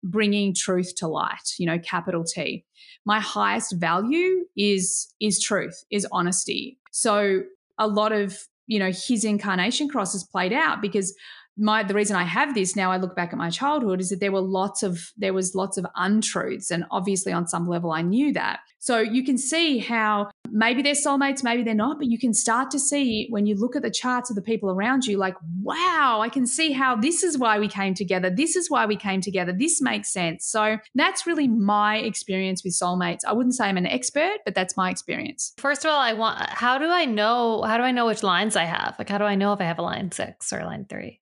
[0.04, 2.66] bringing truth to light, you know, capital T.
[3.06, 6.78] My highest value is is truth, is honesty.
[6.92, 7.42] So
[7.78, 11.16] a lot of, you know, his incarnation cross is played out because
[11.60, 14.20] my the reason I have this now I look back at my childhood is that
[14.20, 18.02] there were lots of there was lots of untruths and obviously on some level I
[18.02, 18.62] knew that.
[18.82, 22.72] So you can see how maybe they're soulmates, maybe they're not, but you can start
[22.72, 26.20] to see when you look at the charts of the people around you like wow,
[26.22, 28.30] I can see how this is why we came together.
[28.30, 29.52] This is why we came together.
[29.52, 30.46] This makes sense.
[30.48, 33.26] So that's really my experience with soulmates.
[33.28, 35.54] I wouldn't say I'm an expert, but that's my experience.
[35.58, 38.56] First of all, I want how do I know how do I know which lines
[38.56, 38.96] I have?
[38.98, 41.19] Like how do I know if I have a line 6 or a line 3?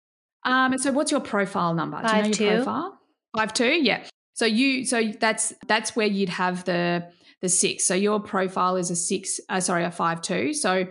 [0.45, 2.01] Um, so what's your profile number?
[2.03, 2.45] Five, Do you two.
[2.45, 2.99] know your profile?
[3.37, 4.05] Five two, yeah.
[4.35, 7.09] So you so that's that's where you'd have the
[7.41, 7.87] the six.
[7.87, 10.53] So your profile is a six, uh, sorry, a five two.
[10.55, 10.87] So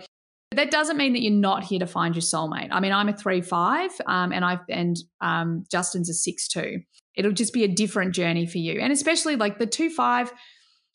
[0.51, 2.69] that doesn't mean that you're not here to find your soulmate.
[2.71, 6.81] I mean, I'm a three five, um, and I and um, Justin's a six two.
[7.15, 10.31] It'll just be a different journey for you, and especially like the two five.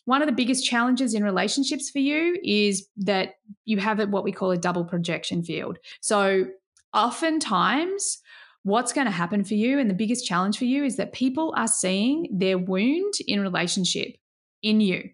[0.04, 3.34] One of the biggest challenges in relationships for you is that
[3.64, 5.78] you have what we call a double projection field.
[6.00, 6.46] So
[6.94, 8.18] oftentimes
[8.66, 11.54] what's going to happen for you and the biggest challenge for you is that people
[11.56, 14.16] are seeing their wound in relationship
[14.60, 15.08] in you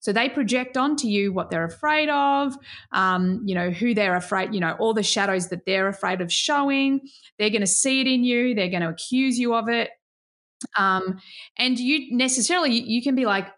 [0.00, 2.54] so they project onto you what they're afraid of
[2.92, 6.30] um, you know who they're afraid you know all the shadows that they're afraid of
[6.30, 7.00] showing
[7.38, 9.88] they're going to see it in you they're going to accuse you of it
[10.76, 11.18] um,
[11.56, 13.48] and you necessarily you can be like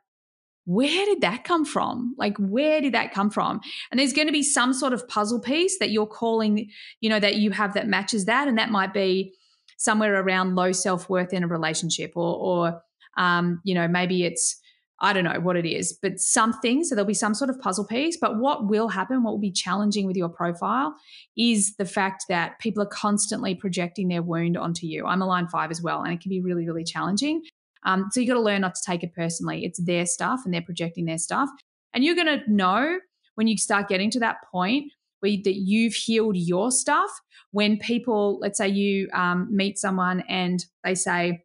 [0.66, 2.14] where did that come from?
[2.16, 3.60] Like, where did that come from?
[3.90, 6.70] And there's going to be some sort of puzzle piece that you're calling,
[7.00, 8.46] you know, that you have that matches that.
[8.46, 9.34] And that might be
[9.80, 12.82] somewhere around low self worth in a relationship, or, or
[13.16, 14.60] um, you know, maybe it's
[15.02, 16.84] I don't know what it is, but something.
[16.84, 18.18] So there'll be some sort of puzzle piece.
[18.20, 20.94] But what will happen, what will be challenging with your profile
[21.38, 25.06] is the fact that people are constantly projecting their wound onto you.
[25.06, 27.42] I'm a line five as well, and it can be really, really challenging.
[27.84, 29.64] Um, so you got to learn not to take it personally.
[29.64, 31.48] It's their stuff and they're projecting their stuff.
[31.94, 32.98] And you're going to know
[33.36, 37.10] when you start getting to that point where that you've healed your stuff
[37.52, 41.44] when people, let's say you um, meet someone and they say,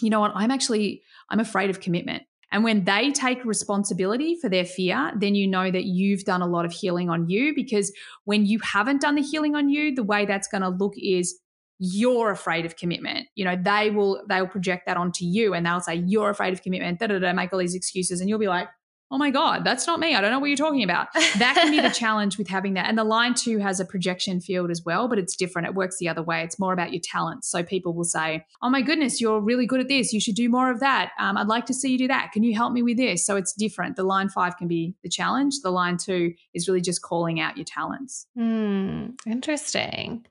[0.00, 2.22] you know what, I'm actually, I'm afraid of commitment.
[2.52, 6.46] And when they take responsibility for their fear, then you know that you've done a
[6.46, 7.92] lot of healing on you because
[8.24, 11.38] when you haven't done the healing on you, the way that's going to look is
[11.78, 13.28] you're afraid of commitment.
[13.36, 16.52] You know, they will they will project that onto you and they'll say you're afraid
[16.52, 18.68] of commitment, da da da, make all these excuses and you'll be like,
[19.10, 20.14] oh my God, that's not me.
[20.14, 21.08] I don't know what you're talking about.
[21.38, 22.86] That can be the challenge with having that.
[22.86, 25.66] And the line two has a projection field as well, but it's different.
[25.66, 26.42] It works the other way.
[26.42, 27.50] It's more about your talents.
[27.50, 30.12] So people will say, oh my goodness, you're really good at this.
[30.12, 31.10] You should do more of that.
[31.18, 32.30] Um, I'd like to see you do that.
[32.32, 33.26] Can you help me with this?
[33.26, 33.96] So it's different.
[33.96, 35.60] The line five can be the challenge.
[35.62, 38.26] The line two is really just calling out your talents.
[38.36, 40.24] Hmm, interesting.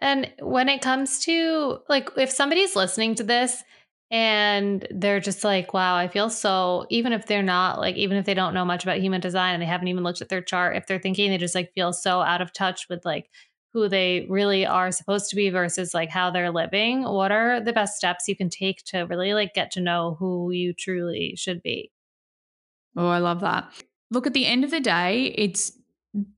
[0.00, 3.62] And when it comes to like, if somebody's listening to this
[4.10, 8.24] and they're just like wow i feel so even if they're not like even if
[8.24, 10.76] they don't know much about human design and they haven't even looked at their chart
[10.76, 13.30] if they're thinking they just like feel so out of touch with like
[13.72, 17.72] who they really are supposed to be versus like how they're living what are the
[17.72, 21.62] best steps you can take to really like get to know who you truly should
[21.62, 21.92] be?
[22.96, 23.70] Oh i love that.
[24.10, 25.72] Look at the end of the day it's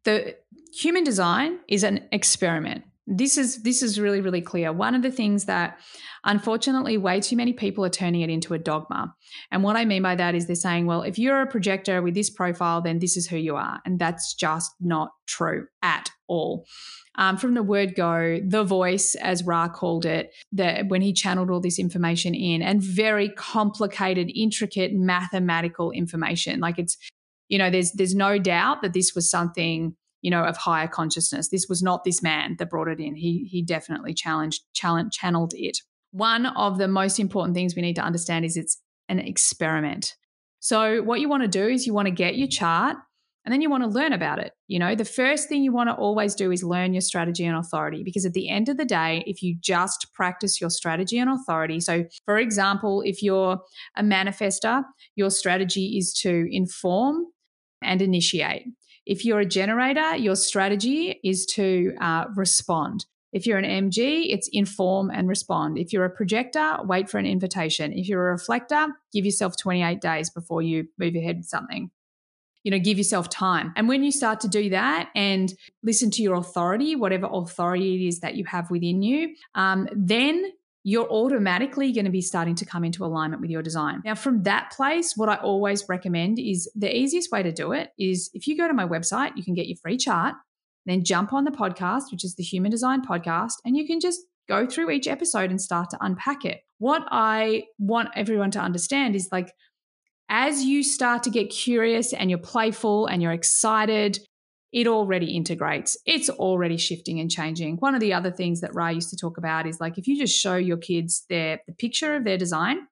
[0.04, 0.36] the
[0.74, 4.72] human design is an experiment this is this is really really clear.
[4.72, 5.78] One of the things that
[6.24, 9.14] unfortunately way too many people are turning it into a dogma.
[9.50, 12.14] And what i mean by that is they're saying well if you're a projector with
[12.14, 13.80] this profile then this is who you are.
[13.84, 16.64] And that's just not true at all.
[17.16, 21.50] Um, from the word go, the voice, as Ra called it, that when he channeled
[21.50, 26.60] all this information in, and very complicated, intricate mathematical information.
[26.60, 26.96] Like it's,
[27.48, 31.48] you know, there's there's no doubt that this was something you know, of higher consciousness.
[31.48, 33.14] This was not this man that brought it in.
[33.14, 35.78] He he definitely challenged, challenge, channeled it.
[36.12, 40.14] One of the most important things we need to understand is it's an experiment.
[40.60, 42.96] So what you want to do is you want to get your chart
[43.44, 44.52] and then you want to learn about it.
[44.68, 47.56] You know, the first thing you want to always do is learn your strategy and
[47.56, 51.28] authority because at the end of the day, if you just practice your strategy and
[51.28, 53.60] authority, so for example, if you're
[53.96, 54.84] a manifestor,
[55.16, 57.26] your strategy is to inform
[57.82, 58.66] and initiate.
[59.06, 63.06] If you're a generator, your strategy is to uh, respond.
[63.32, 65.78] If you're an MG, it's inform and respond.
[65.78, 67.92] If you're a projector, wait for an invitation.
[67.92, 71.90] If you're a reflector, give yourself 28 days before you move ahead with something.
[72.62, 73.72] You know, give yourself time.
[73.74, 78.06] And when you start to do that and listen to your authority, whatever authority it
[78.06, 80.52] is that you have within you, um, then
[80.84, 84.02] you're automatically going to be starting to come into alignment with your design.
[84.04, 87.90] Now, from that place, what I always recommend is the easiest way to do it
[87.98, 90.34] is if you go to my website, you can get your free chart,
[90.86, 94.20] then jump on the podcast, which is the Human Design Podcast, and you can just
[94.48, 96.62] go through each episode and start to unpack it.
[96.78, 99.52] What I want everyone to understand is like,
[100.28, 104.18] as you start to get curious and you're playful and you're excited
[104.72, 105.96] it already integrates.
[106.06, 107.76] It's already shifting and changing.
[107.76, 110.18] One of the other things that Ra used to talk about is like if you
[110.18, 112.86] just show your kids their the picture of their design,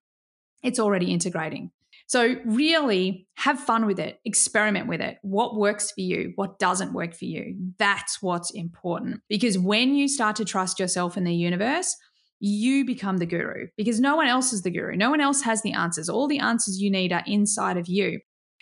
[0.62, 1.70] it's already integrating.
[2.06, 5.18] So really have fun with it, experiment with it.
[5.22, 6.32] What works for you?
[6.34, 7.56] What doesn't work for you?
[7.78, 9.20] That's what's important.
[9.28, 11.96] Because when you start to trust yourself in the universe,
[12.40, 14.96] you become the guru because no one else is the guru.
[14.96, 16.08] No one else has the answers.
[16.08, 18.18] All the answers you need are inside of you.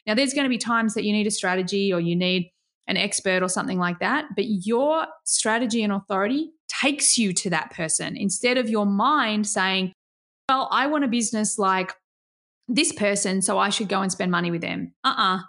[0.07, 2.51] Now, there's going to be times that you need a strategy or you need
[2.89, 7.71] an expert or something like that, but your strategy and authority takes you to that
[7.71, 9.93] person instead of your mind saying,
[10.49, 11.95] well, I want a business like
[12.67, 14.95] this person, so I should go and spend money with them.
[15.05, 15.37] Uh uh-uh.
[15.37, 15.41] uh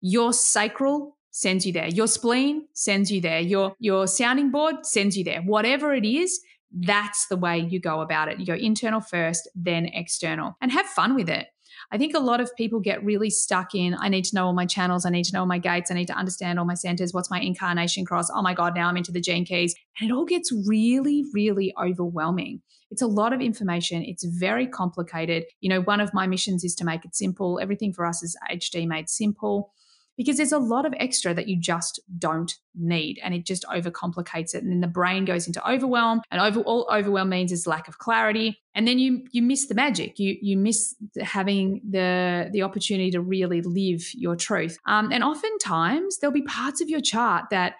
[0.00, 1.88] Your sacral sends you there.
[1.88, 3.40] Your spleen sends you there.
[3.40, 5.42] Your, your sounding board sends you there.
[5.42, 6.40] Whatever it is,
[6.72, 8.40] that's the way you go about it.
[8.40, 11.46] You go internal first, then external, and have fun with it.
[11.90, 14.52] I think a lot of people get really stuck in I need to know all
[14.52, 16.74] my channels, I need to know all my gates, I need to understand all my
[16.74, 18.30] centers, what's my incarnation cross?
[18.30, 19.74] Oh my God, now I'm into the gene keys.
[20.00, 22.62] And it all gets really, really overwhelming.
[22.90, 24.04] It's a lot of information.
[24.04, 25.44] It's very complicated.
[25.60, 27.58] You know, one of my missions is to make it simple.
[27.60, 29.72] Everything for us is HD made simple
[30.16, 34.54] because there's a lot of extra that you just don't need and it just overcomplicates
[34.54, 37.88] it and then the brain goes into overwhelm and over, all overwhelm means is lack
[37.88, 40.18] of clarity and then you you miss the magic.
[40.18, 44.78] You you miss having the the opportunity to really live your truth.
[44.86, 47.74] Um, and oftentimes there'll be parts of your chart that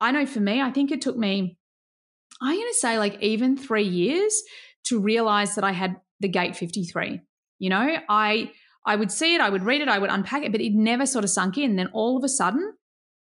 [0.00, 1.56] i know for me i think it took me
[2.40, 4.42] i'm going to say like even three years
[4.84, 7.20] to realize that i had the gate 53
[7.58, 8.50] you know i
[8.86, 11.06] I would see it, I would read it, I would unpack it, but it never
[11.06, 11.76] sort of sunk in.
[11.76, 12.74] Then all of a sudden,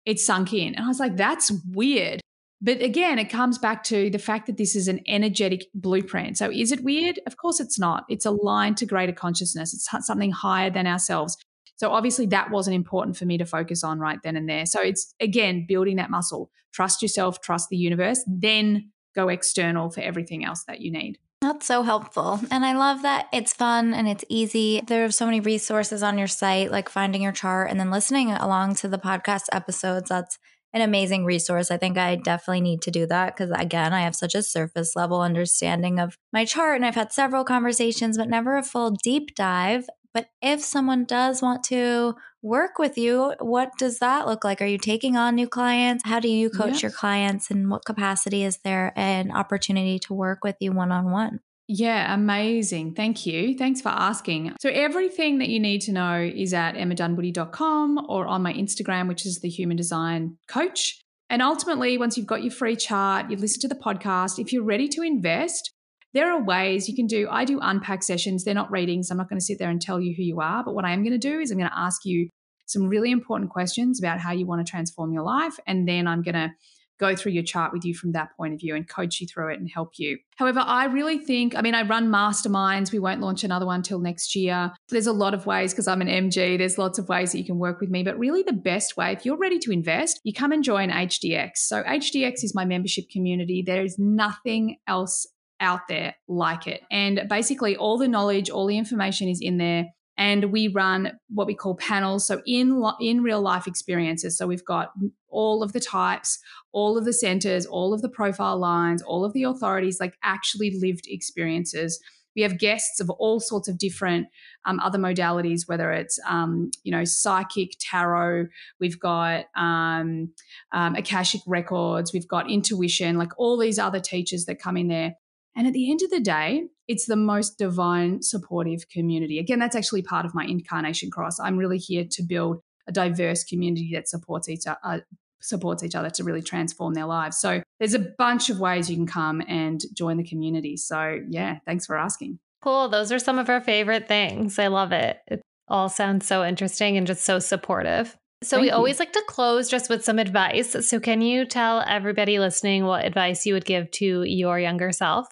[0.05, 0.75] it sunk in.
[0.75, 2.21] And I was like, that's weird.
[2.61, 6.39] But again, it comes back to the fact that this is an energetic blueprint.
[6.39, 7.21] So is it weird?
[7.27, 8.05] Of course it's not.
[8.09, 11.37] It's aligned to greater consciousness, it's something higher than ourselves.
[11.77, 14.67] So obviously that wasn't important for me to focus on right then and there.
[14.67, 16.51] So it's again building that muscle.
[16.73, 21.19] Trust yourself, trust the universe, then go external for everything else that you need.
[21.41, 22.41] That's so helpful.
[22.51, 24.83] And I love that it's fun and it's easy.
[24.87, 28.33] There are so many resources on your site, like finding your chart and then listening
[28.33, 30.09] along to the podcast episodes.
[30.09, 30.39] That's
[30.73, 31.71] an amazing resource.
[31.71, 34.97] I think I definitely need to do that because, again, I have such a surface
[34.97, 39.35] level understanding of my chart and I've had several conversations, but never a full deep
[39.37, 39.87] dive.
[40.13, 44.63] But if someone does want to, work with you, what does that look like?
[44.63, 46.05] Are you taking on new clients?
[46.07, 47.51] How do you coach your clients?
[47.51, 51.41] And what capacity is there an opportunity to work with you one on one?
[51.71, 52.95] Yeah, amazing.
[52.95, 53.57] Thank you.
[53.57, 54.57] Thanks for asking.
[54.59, 59.27] So, everything that you need to know is at emmadunwoody.com or on my Instagram, which
[59.27, 60.99] is the Human Design Coach.
[61.29, 64.65] And ultimately, once you've got your free chart, you've listened to the podcast, if you're
[64.65, 65.73] ready to invest,
[66.19, 67.29] there are ways you can do.
[67.31, 68.43] I do unpack sessions.
[68.43, 69.09] They're not readings.
[69.09, 70.65] I'm not going to sit there and tell you who you are.
[70.65, 72.29] But what I am going to do is I'm going to ask you
[72.67, 75.55] some really important questions about how you want to transform your life.
[75.65, 76.51] And then I'm going to
[76.99, 79.53] go through your chart with you from that point of view and coach you through
[79.53, 80.19] it and help you.
[80.35, 82.91] However, I really think, I mean, I run masterminds.
[82.91, 84.73] We won't launch another one till next year.
[84.89, 87.45] There's a lot of ways because I'm an MG, there's lots of ways that you
[87.45, 88.03] can work with me.
[88.03, 91.59] But really, the best way, if you're ready to invest, you come and join HDX.
[91.59, 93.63] So, HDX is my membership community.
[93.65, 95.25] There is nothing else
[95.61, 96.83] out there like it.
[96.91, 99.87] And basically, all the knowledge, all the information is in there
[100.19, 102.27] and we run what we call panels.
[102.27, 104.91] So in in real life experiences so we've got
[105.29, 106.39] all of the types
[106.73, 110.77] all of the centers all of the profile lines all of the authorities like actually
[110.79, 112.01] lived experiences.
[112.37, 114.29] We have guests of all sorts of different
[114.65, 118.47] um, other modalities whether it's um, you know psychic tarot
[118.81, 120.31] we've got um,
[120.73, 125.15] um akashic records we've got intuition like all these other teachers that come in there
[125.57, 129.39] and at the end of the day, it's the most divine, supportive community.
[129.39, 131.39] Again, that's actually part of my incarnation cross.
[131.41, 134.79] I'm really here to build a diverse community that supports each other.
[134.83, 134.99] Uh,
[135.41, 137.39] supports each other to really transform their lives.
[137.39, 140.77] So there's a bunch of ways you can come and join the community.
[140.77, 142.41] So yeah, thanks for asking.
[142.61, 142.89] Cool.
[142.89, 144.59] Those are some of our favorite things.
[144.59, 145.19] I love it.
[145.29, 148.17] It all sounds so interesting and just so supportive.
[148.43, 148.75] So Thank we you.
[148.75, 150.89] always like to close just with some advice.
[150.89, 155.29] So can you tell everybody listening what advice you would give to your younger self?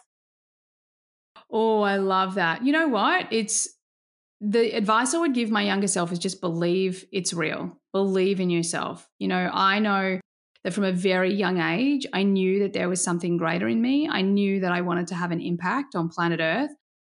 [1.51, 2.65] Oh, I love that.
[2.65, 3.33] You know what?
[3.33, 3.69] It's
[4.41, 7.79] the advice I would give my younger self is just believe it's real.
[7.93, 9.09] Believe in yourself.
[9.19, 10.21] You know, I know
[10.65, 14.09] that from a very young age, I knew that there was something greater in me.
[14.09, 16.71] I knew that I wanted to have an impact on planet Earth.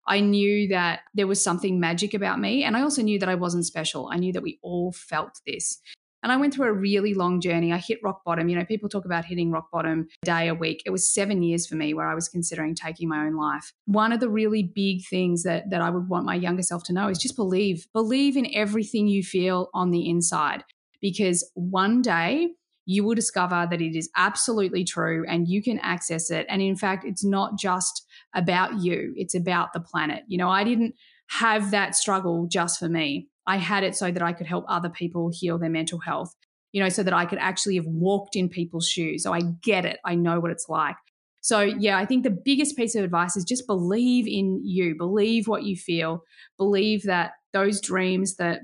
[0.07, 2.65] I knew that there was something magic about me.
[2.65, 4.09] And I also knew that I wasn't special.
[4.11, 5.81] I knew that we all felt this.
[6.23, 7.73] And I went through a really long journey.
[7.73, 8.49] I hit rock bottom.
[8.49, 10.83] You know, people talk about hitting rock bottom a day a week.
[10.85, 13.73] It was seven years for me where I was considering taking my own life.
[13.87, 16.93] One of the really big things that that I would want my younger self to
[16.93, 17.87] know is just believe.
[17.93, 20.65] Believe in everything you feel on the inside.
[21.01, 22.51] Because one day
[22.85, 26.45] you will discover that it is absolutely true and you can access it.
[26.49, 30.25] And in fact, it's not just about you, it's about the planet.
[30.29, 30.95] You know, I didn't
[31.29, 33.29] have that struggle just for me.
[33.51, 36.33] I had it so that I could help other people heal their mental health,
[36.71, 39.25] you know, so that I could actually have walked in people's shoes.
[39.25, 39.99] So I get it.
[40.05, 40.95] I know what it's like.
[41.41, 45.49] So, yeah, I think the biggest piece of advice is just believe in you, believe
[45.49, 46.23] what you feel,
[46.59, 48.61] believe that those dreams that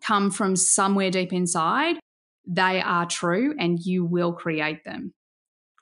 [0.00, 1.96] come from somewhere deep inside,
[2.46, 5.12] they are true and you will create them.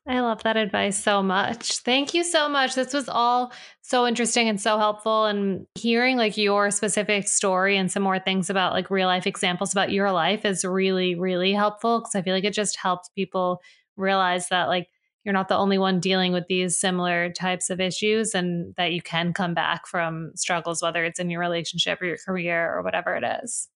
[0.07, 1.79] I love that advice so much.
[1.79, 2.75] Thank you so much.
[2.75, 3.53] This was all
[3.83, 5.27] so interesting and so helpful.
[5.27, 9.71] And hearing like your specific story and some more things about like real life examples
[9.71, 13.61] about your life is really, really helpful because I feel like it just helps people
[13.97, 14.89] realize that like
[15.25, 19.01] you're not the only one dealing with these similar types of issues and that you
[19.01, 23.15] can come back from struggles, whether it's in your relationship or your career or whatever
[23.15, 23.69] it is.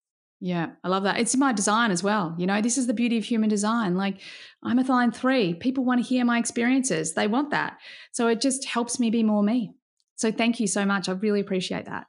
[0.46, 1.18] Yeah, I love that.
[1.18, 2.36] It's in my design as well.
[2.38, 3.96] You know, this is the beauty of human design.
[3.96, 4.20] Like,
[4.62, 5.54] I'm a line three.
[5.54, 7.78] People want to hear my experiences, they want that.
[8.12, 9.74] So it just helps me be more me.
[10.14, 11.08] So thank you so much.
[11.08, 12.06] I really appreciate that.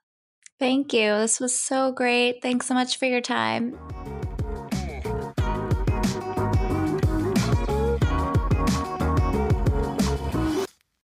[0.60, 1.18] Thank you.
[1.18, 2.44] This was so great.
[2.44, 3.76] Thanks so much for your time.